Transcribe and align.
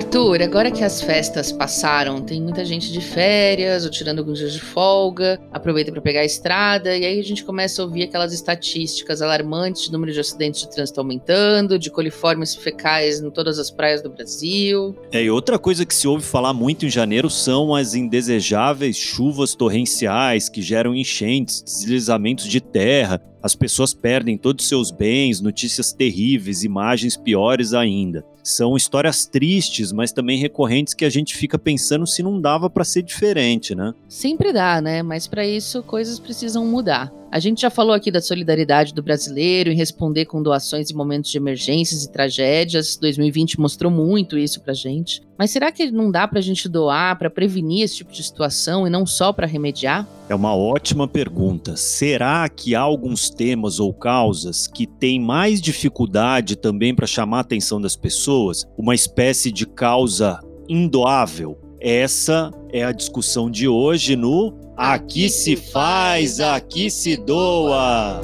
Arthur, 0.00 0.40
agora 0.40 0.70
que 0.70 0.82
as 0.82 1.02
festas 1.02 1.52
passaram, 1.52 2.22
tem 2.22 2.40
muita 2.40 2.64
gente 2.64 2.90
de 2.90 3.02
férias 3.02 3.84
ou 3.84 3.90
tirando 3.90 4.20
alguns 4.20 4.38
dias 4.38 4.54
de 4.54 4.60
folga, 4.60 5.38
aproveita 5.52 5.92
para 5.92 6.00
pegar 6.00 6.20
a 6.20 6.24
estrada 6.24 6.96
e 6.96 7.04
aí 7.04 7.20
a 7.20 7.22
gente 7.22 7.44
começa 7.44 7.82
a 7.82 7.84
ouvir 7.84 8.04
aquelas 8.04 8.32
estatísticas 8.32 9.20
alarmantes 9.20 9.82
de 9.82 9.92
número 9.92 10.10
de 10.10 10.18
acidentes 10.18 10.62
de 10.62 10.70
trânsito 10.70 10.98
aumentando, 11.00 11.78
de 11.78 11.90
coliformes 11.90 12.54
fecais 12.54 13.20
em 13.20 13.30
todas 13.30 13.58
as 13.58 13.70
praias 13.70 14.00
do 14.00 14.08
Brasil. 14.08 14.96
É, 15.12 15.22
e 15.22 15.30
outra 15.30 15.58
coisa 15.58 15.84
que 15.84 15.94
se 15.94 16.08
ouve 16.08 16.24
falar 16.24 16.54
muito 16.54 16.86
em 16.86 16.90
janeiro 16.90 17.28
são 17.28 17.74
as 17.74 17.94
indesejáveis 17.94 18.96
chuvas 18.96 19.54
torrenciais 19.54 20.48
que 20.48 20.62
geram 20.62 20.94
enchentes, 20.94 21.62
deslizamentos 21.62 22.46
de 22.46 22.58
terra, 22.58 23.20
as 23.42 23.54
pessoas 23.54 23.94
perdem 23.94 24.36
todos 24.36 24.64
os 24.64 24.68
seus 24.68 24.90
bens, 24.90 25.40
notícias 25.42 25.92
terríveis, 25.92 26.64
imagens 26.64 27.16
piores 27.16 27.74
ainda. 27.74 28.24
São 28.42 28.76
histórias 28.76 29.26
tristes, 29.26 29.92
mas 29.92 30.12
também 30.12 30.38
recorrentes 30.38 30.94
que 30.94 31.04
a 31.04 31.10
gente 31.10 31.36
fica 31.36 31.58
pensando 31.58 32.06
se 32.06 32.22
não 32.22 32.40
dava 32.40 32.70
para 32.70 32.84
ser 32.84 33.02
diferente, 33.02 33.74
né? 33.74 33.92
Sempre 34.08 34.52
dá, 34.52 34.80
né? 34.80 35.02
Mas 35.02 35.26
para 35.26 35.46
isso 35.46 35.82
coisas 35.82 36.18
precisam 36.18 36.64
mudar. 36.66 37.12
A 37.32 37.38
gente 37.38 37.60
já 37.60 37.70
falou 37.70 37.94
aqui 37.94 38.10
da 38.10 38.20
solidariedade 38.20 38.92
do 38.92 39.04
brasileiro 39.04 39.70
em 39.70 39.76
responder 39.76 40.24
com 40.24 40.42
doações 40.42 40.90
em 40.90 40.94
momentos 40.94 41.30
de 41.30 41.38
emergências 41.38 42.02
e 42.02 42.10
tragédias. 42.10 42.96
2020 42.96 43.60
mostrou 43.60 43.90
muito 43.90 44.36
isso 44.36 44.60
pra 44.60 44.74
gente. 44.74 45.22
Mas 45.38 45.52
será 45.52 45.70
que 45.70 45.92
não 45.92 46.10
dá 46.10 46.26
pra 46.26 46.40
gente 46.40 46.68
doar 46.68 47.16
para 47.16 47.30
prevenir 47.30 47.84
esse 47.84 47.98
tipo 47.98 48.12
de 48.12 48.20
situação 48.20 48.84
e 48.84 48.90
não 48.90 49.06
só 49.06 49.32
para 49.32 49.46
remediar? 49.46 50.08
É 50.28 50.34
uma 50.34 50.56
ótima 50.56 51.06
pergunta. 51.06 51.76
Será 51.76 52.48
que 52.48 52.74
há 52.74 52.80
alguns 52.80 53.30
temas 53.30 53.78
ou 53.78 53.94
causas 53.94 54.66
que 54.66 54.84
têm 54.84 55.20
mais 55.20 55.60
dificuldade 55.60 56.56
também 56.56 56.92
para 56.92 57.06
chamar 57.06 57.38
a 57.38 57.42
atenção 57.42 57.80
das 57.80 57.94
pessoas? 57.94 58.64
Uma 58.76 58.94
espécie 58.94 59.52
de 59.52 59.66
causa 59.66 60.40
indoável? 60.68 61.56
Essa 61.80 62.50
é 62.72 62.84
a 62.84 62.92
discussão 62.92 63.48
de 63.48 63.68
hoje 63.68 64.14
no 64.16 64.52
Aqui 64.82 65.28
se 65.28 65.56
faz, 65.56 66.40
aqui 66.40 66.90
se 66.90 67.14
doa. 67.14 68.22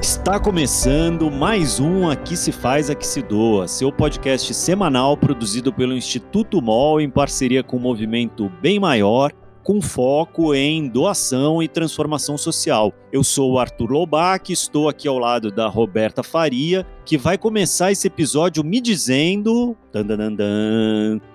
Está 0.00 0.40
começando 0.40 1.30
mais 1.30 1.78
um 1.78 2.08
Aqui 2.08 2.36
se 2.36 2.50
faz, 2.50 2.90
aqui 2.90 3.06
se 3.06 3.22
doa, 3.22 3.68
seu 3.68 3.92
podcast 3.92 4.52
semanal 4.52 5.16
produzido 5.16 5.72
pelo 5.72 5.96
Instituto 5.96 6.60
MOL 6.60 7.00
em 7.00 7.08
parceria 7.08 7.62
com 7.62 7.76
o 7.76 7.80
movimento 7.80 8.50
Bem 8.60 8.80
Maior 8.80 9.30
com 9.64 9.80
foco 9.80 10.54
em 10.54 10.86
doação 10.86 11.62
e 11.62 11.66
transformação 11.66 12.36
social. 12.36 12.92
Eu 13.10 13.24
sou 13.24 13.52
o 13.52 13.58
Arthur 13.58 13.90
Lobac, 13.90 14.52
estou 14.52 14.88
aqui 14.88 15.08
ao 15.08 15.18
lado 15.18 15.50
da 15.50 15.66
Roberta 15.66 16.22
Faria, 16.22 16.86
que 17.04 17.16
vai 17.16 17.38
começar 17.38 17.90
esse 17.90 18.06
episódio 18.06 18.62
me 18.62 18.78
dizendo 18.78 19.74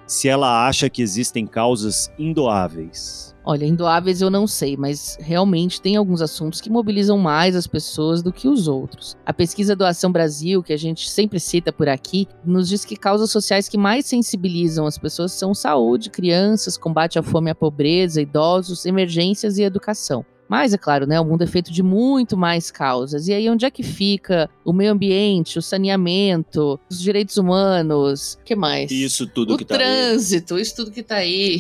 se 0.09 0.27
ela 0.27 0.67
acha 0.67 0.89
que 0.89 1.03
existem 1.03 1.45
causas 1.45 2.11
indoáveis. 2.17 3.35
Olha, 3.45 3.65
indoáveis 3.65 4.21
eu 4.21 4.29
não 4.29 4.47
sei, 4.47 4.75
mas 4.75 5.17
realmente 5.19 5.79
tem 5.79 5.95
alguns 5.95 6.21
assuntos 6.21 6.59
que 6.59 6.69
mobilizam 6.69 7.17
mais 7.17 7.55
as 7.55 7.67
pessoas 7.67 8.21
do 8.21 8.33
que 8.33 8.47
os 8.47 8.67
outros. 8.67 9.15
A 9.23 9.31
pesquisa 9.31 9.75
Doação 9.75 10.11
Brasil, 10.11 10.63
que 10.63 10.73
a 10.73 10.77
gente 10.77 11.09
sempre 11.09 11.39
cita 11.39 11.71
por 11.71 11.87
aqui, 11.87 12.27
nos 12.43 12.67
diz 12.67 12.83
que 12.83 12.95
causas 12.95 13.31
sociais 13.31 13.69
que 13.69 13.77
mais 13.77 14.07
sensibilizam 14.07 14.85
as 14.85 14.97
pessoas 14.97 15.31
são 15.31 15.53
saúde, 15.53 16.09
crianças, 16.09 16.75
combate 16.75 17.19
à 17.19 17.23
fome 17.23 17.49
e 17.49 17.51
à 17.51 17.55
pobreza, 17.55 18.21
idosos, 18.21 18.85
emergências 18.85 19.57
e 19.59 19.63
educação. 19.63 20.25
Mas, 20.49 20.73
é 20.73 20.77
claro, 20.77 21.05
né, 21.05 21.19
o 21.19 21.25
mundo 21.25 21.43
é 21.43 21.47
feito 21.47 21.71
de 21.71 21.83
muito 21.83 22.35
mais 22.35 22.71
causas. 22.71 23.27
E 23.27 23.33
aí, 23.33 23.47
onde 23.47 23.65
é 23.65 23.69
que 23.69 23.83
fica 23.83 24.49
o 24.65 24.73
meio 24.73 24.91
ambiente, 24.91 25.59
o 25.59 25.61
saneamento, 25.61 26.79
os 26.89 26.99
direitos 26.99 27.37
humanos? 27.37 28.33
O 28.41 28.43
que 28.43 28.55
mais? 28.55 28.89
Isso 28.89 29.27
tudo 29.27 29.53
o 29.53 29.57
que 29.57 29.63
tá 29.63 29.75
trânsito, 29.75 30.57
isso 30.57 30.75
tudo 30.75 30.91
que 30.91 31.03
tá 31.03 31.17
aí. 31.17 31.59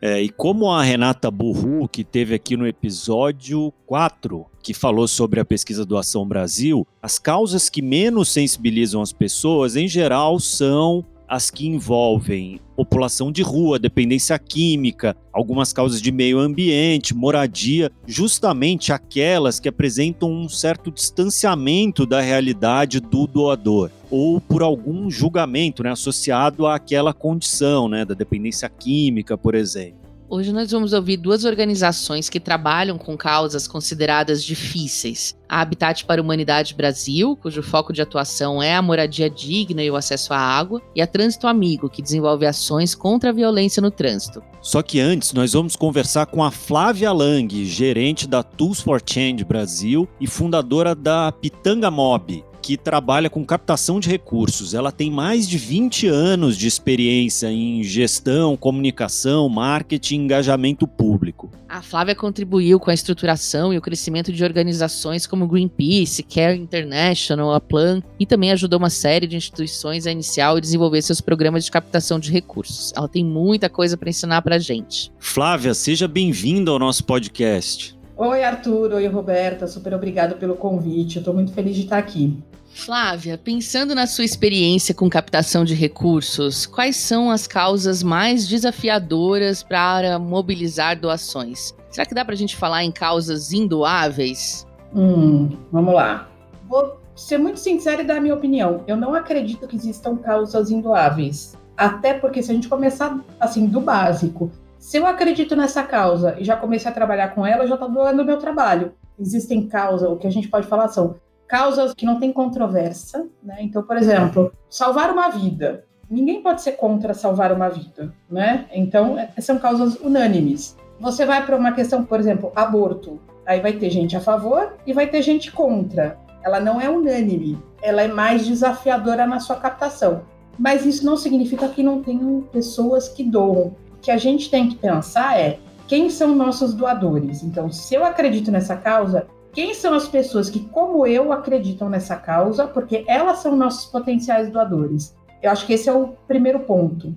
É, 0.00 0.22
e 0.22 0.28
como 0.28 0.70
a 0.70 0.82
Renata 0.82 1.28
Burru, 1.28 1.88
que 1.88 2.04
teve 2.04 2.32
aqui 2.34 2.56
no 2.56 2.68
episódio 2.68 3.72
4, 3.84 4.46
que 4.62 4.72
falou 4.72 5.08
sobre 5.08 5.40
a 5.40 5.44
pesquisa 5.44 5.84
do 5.84 5.96
Ação 5.96 6.24
Brasil, 6.24 6.86
as 7.02 7.18
causas 7.18 7.68
que 7.68 7.82
menos 7.82 8.28
sensibilizam 8.28 9.02
as 9.02 9.12
pessoas, 9.12 9.74
em 9.74 9.88
geral, 9.88 10.38
são 10.38 11.04
as 11.28 11.50
que 11.50 11.66
envolvem 11.66 12.60
população 12.74 13.30
de 13.30 13.42
rua, 13.42 13.78
dependência 13.78 14.38
química, 14.38 15.16
algumas 15.32 15.72
causas 15.72 16.00
de 16.00 16.10
meio 16.10 16.38
ambiente, 16.38 17.14
moradia, 17.14 17.90
justamente 18.06 18.92
aquelas 18.92 19.60
que 19.60 19.68
apresentam 19.68 20.30
um 20.30 20.48
certo 20.48 20.90
distanciamento 20.90 22.06
da 22.06 22.20
realidade 22.20 23.00
do 23.00 23.26
doador 23.26 23.90
ou 24.10 24.40
por 24.40 24.62
algum 24.62 25.10
julgamento 25.10 25.82
né, 25.82 25.90
associado 25.90 26.66
àquela 26.66 27.12
condição 27.12 27.88
né, 27.88 28.04
da 28.04 28.14
dependência 28.14 28.68
química, 28.68 29.36
por 29.36 29.54
exemplo. 29.54 30.07
Hoje 30.30 30.52
nós 30.52 30.70
vamos 30.70 30.92
ouvir 30.92 31.16
duas 31.16 31.46
organizações 31.46 32.28
que 32.28 32.38
trabalham 32.38 32.98
com 32.98 33.16
causas 33.16 33.66
consideradas 33.66 34.44
difíceis. 34.44 35.34
A 35.48 35.62
Habitat 35.62 36.04
para 36.04 36.20
a 36.20 36.24
Humanidade 36.24 36.74
Brasil, 36.74 37.34
cujo 37.40 37.62
foco 37.62 37.94
de 37.94 38.02
atuação 38.02 38.62
é 38.62 38.74
a 38.74 38.82
moradia 38.82 39.30
digna 39.30 39.82
e 39.82 39.90
o 39.90 39.96
acesso 39.96 40.34
à 40.34 40.38
água, 40.38 40.82
e 40.94 41.00
a 41.00 41.06
Trânsito 41.06 41.46
Amigo, 41.46 41.88
que 41.88 42.02
desenvolve 42.02 42.44
ações 42.44 42.94
contra 42.94 43.30
a 43.30 43.32
violência 43.32 43.80
no 43.80 43.90
trânsito. 43.90 44.42
Só 44.60 44.82
que 44.82 45.00
antes 45.00 45.32
nós 45.32 45.54
vamos 45.54 45.74
conversar 45.74 46.26
com 46.26 46.44
a 46.44 46.50
Flávia 46.50 47.10
Lang, 47.10 47.64
gerente 47.64 48.28
da 48.28 48.42
Tools 48.42 48.82
for 48.82 49.00
Change 49.02 49.42
Brasil 49.44 50.06
e 50.20 50.26
fundadora 50.26 50.94
da 50.94 51.32
Pitanga 51.32 51.90
Mob, 51.90 52.44
que 52.68 52.76
trabalha 52.76 53.30
com 53.30 53.46
captação 53.46 53.98
de 53.98 54.10
recursos. 54.10 54.74
Ela 54.74 54.92
tem 54.92 55.10
mais 55.10 55.48
de 55.48 55.56
20 55.56 56.06
anos 56.06 56.54
de 56.54 56.66
experiência 56.66 57.50
em 57.50 57.82
gestão, 57.82 58.58
comunicação, 58.58 59.48
marketing 59.48 60.16
e 60.16 60.18
engajamento 60.24 60.86
público. 60.86 61.50
A 61.66 61.80
Flávia 61.80 62.14
contribuiu 62.14 62.78
com 62.78 62.90
a 62.90 62.94
estruturação 62.94 63.72
e 63.72 63.78
o 63.78 63.80
crescimento 63.80 64.30
de 64.30 64.44
organizações 64.44 65.26
como 65.26 65.48
Greenpeace, 65.48 66.22
Care 66.22 66.60
International, 66.60 67.54
a 67.54 67.60
Plan 67.60 68.02
e 68.20 68.26
também 68.26 68.52
ajudou 68.52 68.78
uma 68.78 68.90
série 68.90 69.26
de 69.26 69.34
instituições 69.34 70.06
a 70.06 70.12
iniciar 70.12 70.54
e 70.58 70.60
desenvolver 70.60 71.00
seus 71.00 71.22
programas 71.22 71.64
de 71.64 71.70
captação 71.70 72.20
de 72.20 72.30
recursos. 72.30 72.92
Ela 72.94 73.08
tem 73.08 73.24
muita 73.24 73.70
coisa 73.70 73.96
para 73.96 74.10
ensinar 74.10 74.42
para 74.42 74.58
gente. 74.58 75.10
Flávia, 75.18 75.72
seja 75.72 76.06
bem-vinda 76.06 76.70
ao 76.70 76.78
nosso 76.78 77.02
podcast. 77.04 77.96
Oi, 78.14 78.42
Arthur. 78.42 78.94
Oi, 78.94 79.06
Roberta. 79.06 79.68
Super 79.68 79.94
obrigado 79.94 80.36
pelo 80.40 80.56
convite. 80.56 81.16
Eu 81.16 81.20
estou 81.20 81.32
muito 81.32 81.52
feliz 81.52 81.76
de 81.76 81.84
estar 81.84 81.98
aqui. 81.98 82.36
Flávia, 82.78 83.36
pensando 83.36 83.92
na 83.92 84.06
sua 84.06 84.24
experiência 84.24 84.94
com 84.94 85.10
captação 85.10 85.64
de 85.64 85.74
recursos, 85.74 86.64
quais 86.64 86.96
são 86.96 87.28
as 87.28 87.44
causas 87.44 88.04
mais 88.04 88.46
desafiadoras 88.46 89.64
para 89.64 90.16
mobilizar 90.16 90.98
doações? 90.98 91.74
Será 91.90 92.06
que 92.06 92.14
dá 92.14 92.24
para 92.24 92.34
a 92.34 92.38
gente 92.38 92.56
falar 92.56 92.84
em 92.84 92.92
causas 92.92 93.52
indoáveis? 93.52 94.64
Hum, 94.94 95.50
vamos 95.72 95.92
lá. 95.92 96.28
Vou 96.68 97.00
ser 97.16 97.36
muito 97.36 97.58
sincera 97.58 98.00
e 98.00 98.06
dar 98.06 98.18
a 98.18 98.20
minha 98.20 98.34
opinião. 98.34 98.84
Eu 98.86 98.96
não 98.96 99.12
acredito 99.12 99.66
que 99.66 99.76
existam 99.76 100.16
causas 100.16 100.70
indoáveis. 100.70 101.58
Até 101.76 102.14
porque 102.14 102.42
se 102.42 102.52
a 102.52 102.54
gente 102.54 102.68
começar 102.68 103.18
assim 103.40 103.66
do 103.66 103.80
básico, 103.80 104.52
se 104.78 104.96
eu 104.96 105.06
acredito 105.06 105.56
nessa 105.56 105.82
causa 105.82 106.36
e 106.38 106.44
já 106.44 106.56
comecei 106.56 106.88
a 106.90 106.94
trabalhar 106.94 107.34
com 107.34 107.44
ela, 107.44 107.66
já 107.66 107.74
está 107.74 107.88
doando 107.88 108.22
o 108.22 108.24
meu 108.24 108.38
trabalho. 108.38 108.92
Existem 109.18 109.66
causas, 109.66 110.08
o 110.08 110.16
que 110.16 110.28
a 110.28 110.30
gente 110.30 110.48
pode 110.48 110.68
falar 110.68 110.88
são 110.88 111.16
causas 111.48 111.94
que 111.94 112.04
não 112.04 112.20
tem 112.20 112.32
controvérsia, 112.32 113.26
né? 113.42 113.56
Então, 113.60 113.82
por 113.82 113.96
exemplo, 113.96 114.52
salvar 114.68 115.10
uma 115.10 115.30
vida. 115.30 115.84
Ninguém 116.10 116.42
pode 116.42 116.62
ser 116.62 116.72
contra 116.72 117.14
salvar 117.14 117.52
uma 117.52 117.68
vida, 117.68 118.12
né? 118.30 118.66
Então, 118.72 119.18
é, 119.18 119.30
são 119.40 119.58
causas 119.58 119.96
unânimes. 119.96 120.76
Você 121.00 121.24
vai 121.24 121.44
para 121.44 121.56
uma 121.56 121.72
questão, 121.72 122.04
por 122.04 122.20
exemplo, 122.20 122.52
aborto. 122.54 123.20
Aí 123.46 123.60
vai 123.60 123.72
ter 123.72 123.90
gente 123.90 124.16
a 124.16 124.20
favor 124.20 124.74
e 124.86 124.92
vai 124.92 125.06
ter 125.06 125.22
gente 125.22 125.50
contra. 125.50 126.18
Ela 126.42 126.60
não 126.60 126.80
é 126.80 126.88
unânime, 126.88 127.60
ela 127.82 128.02
é 128.02 128.08
mais 128.08 128.46
desafiadora 128.46 129.26
na 129.26 129.40
sua 129.40 129.56
captação. 129.56 130.22
Mas 130.58 130.84
isso 130.84 131.04
não 131.04 131.16
significa 131.16 131.68
que 131.68 131.82
não 131.82 132.02
tenham 132.02 132.42
pessoas 132.52 133.08
que 133.08 133.24
doam. 133.24 133.74
O 133.92 134.00
que 134.00 134.10
a 134.10 134.16
gente 134.16 134.50
tem 134.50 134.68
que 134.68 134.76
pensar 134.76 135.38
é 135.38 135.58
quem 135.86 136.10
são 136.10 136.34
nossos 136.34 136.74
doadores. 136.74 137.42
Então, 137.42 137.70
se 137.72 137.94
eu 137.94 138.04
acredito 138.04 138.50
nessa 138.50 138.76
causa, 138.76 139.26
quem 139.52 139.74
são 139.74 139.94
as 139.94 140.08
pessoas 140.08 140.50
que, 140.50 140.60
como 140.60 141.06
eu, 141.06 141.32
acreditam 141.32 141.88
nessa 141.88 142.16
causa, 142.16 142.66
porque 142.66 143.04
elas 143.06 143.38
são 143.38 143.56
nossos 143.56 143.86
potenciais 143.86 144.50
doadores. 144.50 145.16
Eu 145.42 145.50
acho 145.50 145.66
que 145.66 145.72
esse 145.72 145.88
é 145.88 145.92
o 145.92 146.14
primeiro 146.26 146.60
ponto. 146.60 147.14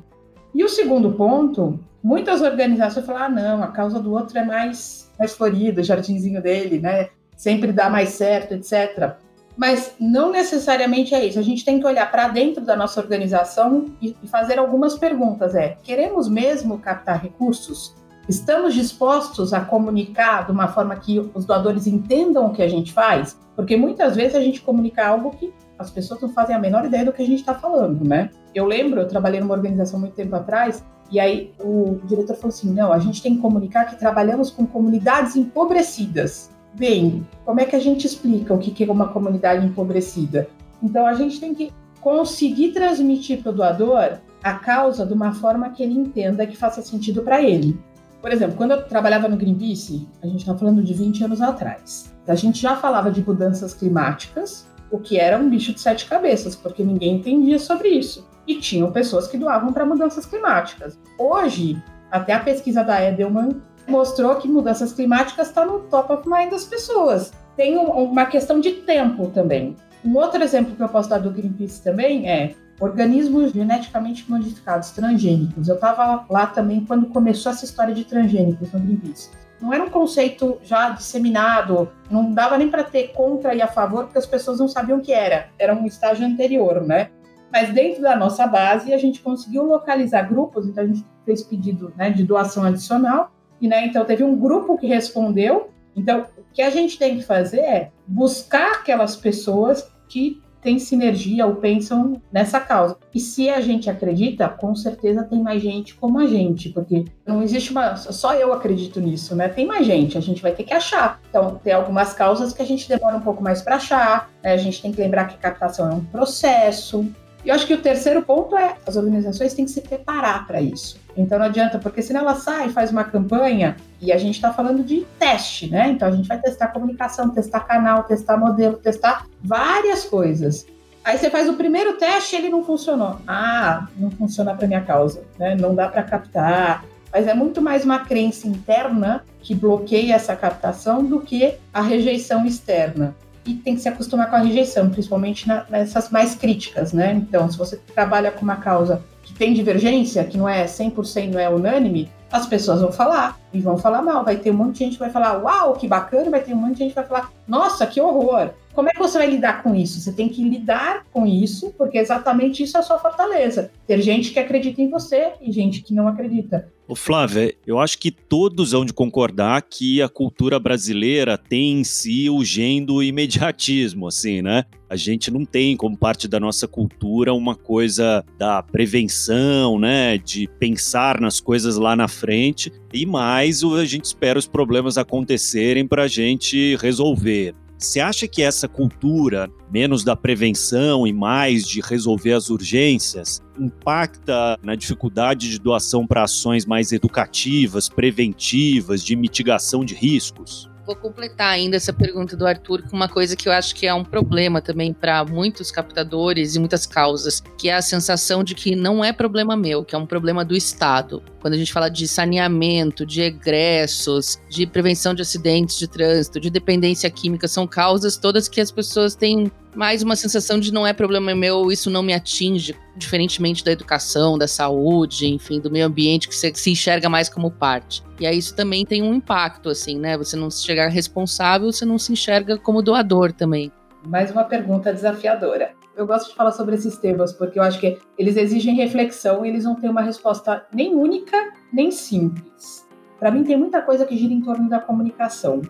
E 0.53 0.63
o 0.63 0.69
segundo 0.69 1.11
ponto, 1.13 1.79
muitas 2.03 2.41
organizações 2.41 3.05
falam: 3.05 3.23
ah, 3.23 3.29
não, 3.29 3.63
a 3.63 3.67
causa 3.67 3.99
do 3.99 4.11
outro 4.11 4.37
é 4.37 4.43
mais, 4.43 5.09
mais 5.17 5.33
florida, 5.33 5.81
o 5.81 5.83
jardinzinho 5.83 6.41
dele, 6.41 6.79
né? 6.79 7.09
Sempre 7.35 7.71
dá 7.71 7.89
mais 7.89 8.09
certo, 8.09 8.53
etc. 8.53 9.15
Mas 9.57 9.95
não 9.99 10.31
necessariamente 10.31 11.13
é 11.13 11.25
isso. 11.25 11.39
A 11.39 11.43
gente 11.43 11.65
tem 11.65 11.79
que 11.79 11.85
olhar 11.85 12.09
para 12.09 12.27
dentro 12.27 12.63
da 12.63 12.75
nossa 12.75 12.99
organização 12.99 13.85
e, 14.01 14.15
fazer 14.27 14.59
algumas 14.59 14.97
perguntas. 14.97 15.55
É: 15.55 15.77
queremos 15.83 16.29
mesmo 16.29 16.79
captar 16.79 17.21
recursos? 17.21 17.95
Estamos 18.31 18.73
dispostos 18.73 19.51
a 19.51 19.59
comunicar 19.59 20.45
de 20.45 20.53
uma 20.53 20.69
forma 20.69 20.95
que 20.95 21.19
os 21.35 21.43
doadores 21.43 21.85
entendam 21.85 22.45
o 22.45 22.53
que 22.53 22.61
a 22.61 22.67
gente 22.69 22.93
faz? 22.93 23.37
Porque 23.57 23.75
muitas 23.75 24.15
vezes 24.15 24.35
a 24.35 24.39
gente 24.39 24.61
comunica 24.61 25.05
algo 25.05 25.31
que 25.31 25.53
as 25.77 25.91
pessoas 25.91 26.21
não 26.21 26.29
fazem 26.29 26.55
a 26.55 26.59
menor 26.59 26.85
ideia 26.85 27.03
do 27.03 27.11
que 27.11 27.21
a 27.21 27.25
gente 27.25 27.41
está 27.41 27.53
falando, 27.53 28.07
né? 28.07 28.29
Eu 28.55 28.65
lembro, 28.65 29.01
eu 29.01 29.07
trabalhei 29.09 29.41
numa 29.41 29.53
organização 29.53 29.99
muito 29.99 30.13
tempo 30.13 30.33
atrás, 30.33 30.81
e 31.11 31.19
aí 31.19 31.53
o 31.59 31.99
diretor 32.05 32.37
falou 32.37 32.55
assim: 32.55 32.71
não, 32.71 32.93
a 32.93 32.99
gente 32.99 33.21
tem 33.21 33.35
que 33.35 33.41
comunicar 33.41 33.83
que 33.83 33.99
trabalhamos 33.99 34.49
com 34.49 34.65
comunidades 34.65 35.35
empobrecidas. 35.35 36.51
Bem, 36.73 37.27
como 37.43 37.59
é 37.59 37.65
que 37.65 37.75
a 37.75 37.81
gente 37.81 38.07
explica 38.07 38.53
o 38.53 38.59
que 38.59 38.81
é 38.81 38.89
uma 38.89 39.09
comunidade 39.09 39.65
empobrecida? 39.65 40.47
Então 40.81 41.05
a 41.05 41.15
gente 41.15 41.37
tem 41.37 41.53
que 41.53 41.73
conseguir 41.99 42.71
transmitir 42.71 43.43
para 43.43 43.51
o 43.51 43.55
doador 43.55 44.19
a 44.41 44.53
causa 44.53 45.05
de 45.05 45.11
uma 45.11 45.33
forma 45.33 45.69
que 45.71 45.83
ele 45.83 45.99
entenda 45.99 46.47
que 46.47 46.55
faça 46.55 46.81
sentido 46.81 47.23
para 47.23 47.43
ele. 47.43 47.77
Por 48.21 48.31
exemplo, 48.31 48.55
quando 48.55 48.71
eu 48.71 48.83
trabalhava 48.83 49.27
no 49.27 49.35
Greenpeace, 49.35 50.07
a 50.21 50.27
gente 50.27 50.41
está 50.41 50.55
falando 50.55 50.83
de 50.83 50.93
20 50.93 51.23
anos 51.23 51.41
atrás, 51.41 52.13
a 52.27 52.35
gente 52.35 52.61
já 52.61 52.75
falava 52.75 53.09
de 53.09 53.25
mudanças 53.25 53.73
climáticas, 53.73 54.67
o 54.91 54.99
que 54.99 55.17
era 55.17 55.37
um 55.37 55.49
bicho 55.49 55.73
de 55.73 55.81
sete 55.81 56.05
cabeças, 56.05 56.55
porque 56.55 56.83
ninguém 56.83 57.15
entendia 57.15 57.57
sobre 57.57 57.89
isso. 57.89 58.27
E 58.47 58.55
tinham 58.55 58.91
pessoas 58.91 59.27
que 59.27 59.37
doavam 59.37 59.73
para 59.73 59.85
mudanças 59.85 60.25
climáticas. 60.25 60.99
Hoje, 61.17 61.81
até 62.11 62.33
a 62.33 62.39
pesquisa 62.39 62.83
da 62.83 63.03
Edelman 63.03 63.49
mostrou 63.87 64.35
que 64.35 64.47
mudanças 64.47 64.93
climáticas 64.93 65.47
está 65.47 65.65
no 65.65 65.79
top 65.79 66.13
of 66.13 66.29
mind 66.29 66.51
das 66.51 66.65
pessoas. 66.65 67.31
Tem 67.55 67.77
uma 67.77 68.25
questão 68.25 68.59
de 68.59 68.71
tempo 68.71 69.27
também. 69.29 69.75
Um 70.05 70.15
outro 70.15 70.43
exemplo 70.43 70.75
que 70.75 70.83
eu 70.83 70.89
posso 70.89 71.09
dar 71.09 71.19
do 71.19 71.31
Greenpeace 71.31 71.83
também 71.83 72.29
é 72.29 72.53
organismos 72.81 73.51
geneticamente 73.51 74.29
modificados, 74.29 74.89
transgênicos. 74.89 75.69
Eu 75.69 75.75
estava 75.75 76.25
lá 76.27 76.47
também 76.47 76.83
quando 76.83 77.05
começou 77.05 77.51
essa 77.51 77.63
história 77.63 77.93
de 77.93 78.03
transgênicos 78.03 78.73
no 78.73 78.79
Greenpeace. 78.79 79.29
Não 79.61 79.71
era 79.71 79.83
um 79.83 79.89
conceito 79.89 80.57
já 80.63 80.89
disseminado, 80.89 81.91
não 82.09 82.33
dava 82.33 82.57
nem 82.57 82.67
para 82.67 82.83
ter 82.83 83.09
contra 83.09 83.53
e 83.53 83.61
a 83.61 83.67
favor, 83.67 84.05
porque 84.05 84.17
as 84.17 84.25
pessoas 84.25 84.59
não 84.59 84.67
sabiam 84.67 84.97
o 84.97 85.01
que 85.01 85.13
era. 85.13 85.49
Era 85.59 85.75
um 85.75 85.85
estágio 85.85 86.25
anterior, 86.25 86.81
né? 86.81 87.11
Mas 87.53 87.71
dentro 87.71 88.01
da 88.01 88.15
nossa 88.15 88.47
base, 88.47 88.91
a 88.91 88.97
gente 88.97 89.21
conseguiu 89.21 89.63
localizar 89.63 90.23
grupos, 90.23 90.67
então 90.67 90.83
a 90.83 90.87
gente 90.87 91.05
fez 91.23 91.43
pedido 91.43 91.93
né, 91.95 92.09
de 92.09 92.23
doação 92.23 92.63
adicional, 92.63 93.31
e 93.59 93.67
né, 93.67 93.85
então 93.85 94.03
teve 94.03 94.23
um 94.23 94.35
grupo 94.35 94.77
que 94.77 94.87
respondeu. 94.87 95.69
Então, 95.95 96.25
o 96.37 96.53
que 96.53 96.61
a 96.63 96.69
gente 96.71 96.97
tem 96.97 97.17
que 97.17 97.23
fazer 97.23 97.59
é 97.59 97.91
buscar 98.07 98.71
aquelas 98.71 99.15
pessoas 99.15 99.91
que 100.07 100.41
têm 100.61 100.79
sinergia 100.79 101.45
ou 101.45 101.55
pensam 101.55 102.21
nessa 102.31 102.59
causa. 102.59 102.97
E 103.13 103.19
se 103.19 103.49
a 103.49 103.59
gente 103.61 103.89
acredita, 103.89 104.47
com 104.47 104.75
certeza 104.75 105.23
tem 105.23 105.41
mais 105.41 105.61
gente 105.61 105.95
como 105.95 106.19
a 106.19 106.27
gente, 106.27 106.69
porque 106.69 107.05
não 107.25 107.41
existe 107.41 107.71
uma. 107.71 107.95
Só 107.95 108.33
eu 108.33 108.53
acredito 108.53 108.99
nisso, 108.99 109.35
né? 109.35 109.49
Tem 109.49 109.65
mais 109.65 109.85
gente, 109.85 110.17
a 110.17 110.21
gente 110.21 110.41
vai 110.41 110.51
ter 110.51 110.63
que 110.63 110.73
achar. 110.73 111.19
Então, 111.29 111.59
tem 111.63 111.73
algumas 111.73 112.13
causas 112.13 112.53
que 112.53 112.61
a 112.61 112.65
gente 112.65 112.87
demora 112.87 113.17
um 113.17 113.21
pouco 113.21 113.43
mais 113.43 113.61
para 113.61 113.75
achar, 113.75 114.29
né? 114.43 114.53
a 114.53 114.57
gente 114.57 114.81
tem 114.81 114.91
que 114.91 115.01
lembrar 115.01 115.25
que 115.25 115.37
captação 115.37 115.89
é 115.89 115.93
um 115.93 116.03
processo, 116.05 117.05
e 117.43 117.49
eu 117.49 117.55
acho 117.55 117.65
que 117.65 117.73
o 117.73 117.81
terceiro 117.81 118.21
ponto 118.21 118.55
é 118.55 118.75
as 118.85 118.95
organizações 118.95 119.53
têm 119.53 119.65
que 119.65 119.71
se 119.71 119.81
preparar 119.81 120.45
para 120.45 120.61
isso. 120.61 120.99
Então 121.15 121.37
não 121.37 121.45
adianta, 121.45 121.79
porque 121.79 122.01
senão 122.01 122.21
ela 122.21 122.35
sai, 122.35 122.69
faz 122.69 122.91
uma 122.91 123.03
campanha 123.03 123.75
e 123.99 124.11
a 124.11 124.17
gente 124.17 124.35
está 124.35 124.53
falando 124.53 124.83
de 124.83 125.05
teste, 125.19 125.69
né? 125.69 125.89
Então 125.89 126.07
a 126.07 126.11
gente 126.11 126.27
vai 126.27 126.39
testar 126.39 126.67
comunicação, 126.69 127.29
testar 127.29 127.61
canal, 127.61 128.03
testar 128.03 128.37
modelo, 128.37 128.77
testar 128.77 129.25
várias 129.43 130.05
coisas. 130.05 130.65
Aí 131.03 131.17
você 131.17 131.29
faz 131.29 131.49
o 131.49 131.53
primeiro 131.53 131.97
teste 131.97 132.35
e 132.35 132.39
ele 132.39 132.49
não 132.49 132.63
funcionou. 132.63 133.17
Ah, 133.27 133.87
não 133.97 134.11
funciona 134.11 134.55
para 134.55 134.67
minha 134.67 134.81
causa, 134.81 135.23
né? 135.37 135.55
Não 135.55 135.73
dá 135.73 135.87
para 135.87 136.03
captar. 136.03 136.85
Mas 137.11 137.27
é 137.27 137.33
muito 137.33 137.61
mais 137.61 137.83
uma 137.83 137.99
crença 137.99 138.47
interna 138.47 139.23
que 139.41 139.53
bloqueia 139.53 140.15
essa 140.15 140.35
captação 140.35 141.03
do 141.03 141.19
que 141.19 141.55
a 141.73 141.81
rejeição 141.81 142.45
externa 142.45 143.15
e 143.45 143.55
tem 143.55 143.75
que 143.75 143.81
se 143.81 143.89
acostumar 143.89 144.29
com 144.29 144.35
a 144.35 144.39
rejeição, 144.39 144.89
principalmente 144.89 145.47
na, 145.47 145.65
nessas 145.69 146.09
mais 146.09 146.35
críticas, 146.35 146.93
né? 146.93 147.13
Então, 147.13 147.49
se 147.49 147.57
você 147.57 147.77
trabalha 147.77 148.31
com 148.31 148.41
uma 148.43 148.57
causa 148.57 149.01
tem 149.41 149.53
divergência, 149.53 150.23
que 150.23 150.37
não 150.37 150.47
é 150.47 150.65
100%, 150.65 151.31
não 151.31 151.39
é 151.39 151.49
unânime, 151.49 152.11
as 152.31 152.45
pessoas 152.45 152.79
vão 152.79 152.91
falar 152.91 153.39
e 153.51 153.59
vão 153.59 153.75
falar 153.75 154.03
mal. 154.03 154.23
Vai 154.23 154.37
ter 154.37 154.51
um 154.51 154.53
monte 154.53 154.73
de 154.73 154.79
gente 154.83 154.93
que 154.93 154.99
vai 154.99 155.09
falar, 155.09 155.41
uau, 155.41 155.73
que 155.73 155.87
bacana, 155.87 156.29
vai 156.29 156.43
ter 156.43 156.53
um 156.53 156.57
monte 156.57 156.73
de 156.73 156.77
gente 156.77 156.89
que 156.89 156.95
vai 156.95 157.07
falar, 157.07 157.31
nossa, 157.47 157.87
que 157.87 157.99
horror. 157.99 158.51
Como 158.71 158.87
é 158.87 158.91
que 158.91 158.99
você 158.99 159.17
vai 159.17 159.27
lidar 159.27 159.63
com 159.63 159.73
isso? 159.73 159.99
Você 159.99 160.13
tem 160.13 160.29
que 160.29 160.47
lidar 160.47 161.07
com 161.11 161.25
isso, 161.25 161.73
porque 161.75 161.97
exatamente 161.97 162.61
isso 162.61 162.77
é 162.77 162.81
a 162.81 162.83
sua 162.83 162.99
fortaleza. 162.99 163.71
Ter 163.87 163.99
gente 163.99 164.29
que 164.29 164.37
acredita 164.37 164.79
em 164.79 164.91
você 164.91 165.31
e 165.41 165.51
gente 165.51 165.81
que 165.81 165.91
não 165.91 166.07
acredita. 166.07 166.69
Ô 166.87 166.95
Flávia, 166.95 167.55
eu 167.65 167.79
acho 167.79 167.97
que 167.97 168.11
todos 168.11 168.73
vão 168.73 168.85
de 168.85 168.93
concordar 168.93 169.61
que 169.63 170.01
a 170.01 170.09
cultura 170.09 170.59
brasileira 170.59 171.35
tem 171.35 171.79
em 171.79 171.83
si 171.83 172.29
o 172.29 172.43
gen 172.45 172.85
do 172.85 173.01
imediatismo, 173.01 174.07
assim, 174.07 174.41
né? 174.41 174.65
A 174.91 174.97
gente 174.97 175.31
não 175.31 175.45
tem 175.45 175.77
como 175.77 175.95
parte 175.95 176.27
da 176.27 176.37
nossa 176.37 176.67
cultura 176.67 177.33
uma 177.33 177.55
coisa 177.55 178.25
da 178.37 178.61
prevenção, 178.61 179.79
né? 179.79 180.17
De 180.17 180.49
pensar 180.59 181.21
nas 181.21 181.39
coisas 181.39 181.77
lá 181.77 181.95
na 181.95 182.09
frente 182.09 182.69
e 182.93 183.05
mais 183.05 183.63
a 183.63 183.85
gente 183.85 184.03
espera 184.03 184.37
os 184.37 184.49
problemas 184.49 184.97
acontecerem 184.97 185.87
para 185.87 186.03
a 186.03 186.07
gente 186.09 186.75
resolver. 186.75 187.55
Você 187.77 188.01
acha 188.01 188.27
que 188.27 188.41
essa 188.41 188.67
cultura, 188.67 189.49
menos 189.71 190.03
da 190.03 190.13
prevenção 190.13 191.07
e 191.07 191.13
mais 191.13 191.65
de 191.65 191.79
resolver 191.79 192.33
as 192.33 192.49
urgências, 192.49 193.41
impacta 193.57 194.59
na 194.61 194.75
dificuldade 194.75 195.49
de 195.49 195.57
doação 195.57 196.05
para 196.05 196.23
ações 196.23 196.65
mais 196.65 196.91
educativas, 196.91 197.87
preventivas, 197.87 199.01
de 199.01 199.15
mitigação 199.15 199.85
de 199.85 199.95
riscos? 199.95 200.69
Vou 200.85 200.95
completar 200.95 201.49
ainda 201.49 201.75
essa 201.75 201.93
pergunta 201.93 202.35
do 202.35 202.45
Arthur 202.45 202.81
com 202.83 202.95
uma 202.95 203.07
coisa 203.07 203.35
que 203.35 203.47
eu 203.47 203.53
acho 203.53 203.75
que 203.75 203.85
é 203.85 203.93
um 203.93 204.03
problema 204.03 204.61
também 204.61 204.91
para 204.91 205.23
muitos 205.23 205.69
captadores 205.69 206.55
e 206.55 206.59
muitas 206.59 206.87
causas, 206.87 207.41
que 207.57 207.69
é 207.69 207.75
a 207.75 207.81
sensação 207.81 208.43
de 208.43 208.55
que 208.55 208.75
não 208.75 209.03
é 209.03 209.13
problema 209.13 209.55
meu, 209.55 209.85
que 209.85 209.93
é 209.93 209.97
um 209.97 210.07
problema 210.07 210.43
do 210.43 210.55
Estado. 210.55 211.21
Quando 211.39 211.53
a 211.53 211.57
gente 211.57 211.71
fala 211.71 211.89
de 211.89 212.07
saneamento, 212.07 213.05
de 213.05 213.21
egressos, 213.21 214.39
de 214.49 214.65
prevenção 214.65 215.13
de 215.13 215.21
acidentes 215.21 215.77
de 215.77 215.87
trânsito, 215.87 216.39
de 216.39 216.49
dependência 216.49 217.09
química, 217.09 217.47
são 217.47 217.67
causas 217.67 218.17
todas 218.17 218.47
que 218.47 218.59
as 218.59 218.71
pessoas 218.71 219.13
têm 219.13 219.51
mais 219.75 220.03
uma 220.03 220.15
sensação 220.15 220.59
de 220.59 220.73
não 220.73 220.85
é 220.85 220.93
problema 220.93 221.33
meu, 221.33 221.71
isso 221.71 221.89
não 221.89 222.03
me 222.03 222.13
atinge, 222.13 222.75
diferentemente 222.95 223.63
da 223.63 223.71
educação, 223.71 224.37
da 224.37 224.47
saúde, 224.47 225.27
enfim, 225.27 225.59
do 225.59 225.71
meio 225.71 225.85
ambiente, 225.85 226.27
que 226.27 226.35
você 226.35 226.53
se 226.53 226.71
enxerga 226.71 227.09
mais 227.09 227.29
como 227.29 227.51
parte. 227.51 228.03
E 228.19 228.27
aí 228.27 228.37
isso 228.37 228.55
também 228.55 228.85
tem 228.85 229.01
um 229.01 229.13
impacto, 229.13 229.69
assim, 229.69 229.97
né? 229.97 230.17
Você 230.17 230.35
não 230.35 230.49
se 230.49 230.61
enxergar 230.61 230.87
responsável, 230.89 231.71
você 231.71 231.85
não 231.85 231.97
se 231.97 232.11
enxerga 232.13 232.57
como 232.57 232.81
doador 232.81 233.31
também. 233.31 233.71
Mais 234.05 234.31
uma 234.31 234.43
pergunta 234.43 234.93
desafiadora. 234.93 235.73
Eu 235.95 236.07
gosto 236.07 236.29
de 236.29 236.35
falar 236.35 236.51
sobre 236.51 236.75
esses 236.75 236.97
temas 236.97 237.33
porque 237.33 237.59
eu 237.59 237.63
acho 237.63 237.79
que 237.79 237.99
eles 238.17 238.37
exigem 238.37 238.75
reflexão 238.75 239.45
e 239.45 239.49
eles 239.49 239.63
não 239.63 239.75
têm 239.75 239.89
uma 239.89 240.01
resposta 240.01 240.65
nem 240.73 240.95
única, 240.95 241.37
nem 241.71 241.91
simples. 241.91 242.85
Para 243.19 243.29
mim, 243.29 243.43
tem 243.43 243.57
muita 243.57 243.81
coisa 243.81 244.05
que 244.05 244.17
gira 244.17 244.33
em 244.33 244.41
torno 244.41 244.67
da 244.67 244.79
comunicação 244.79 245.61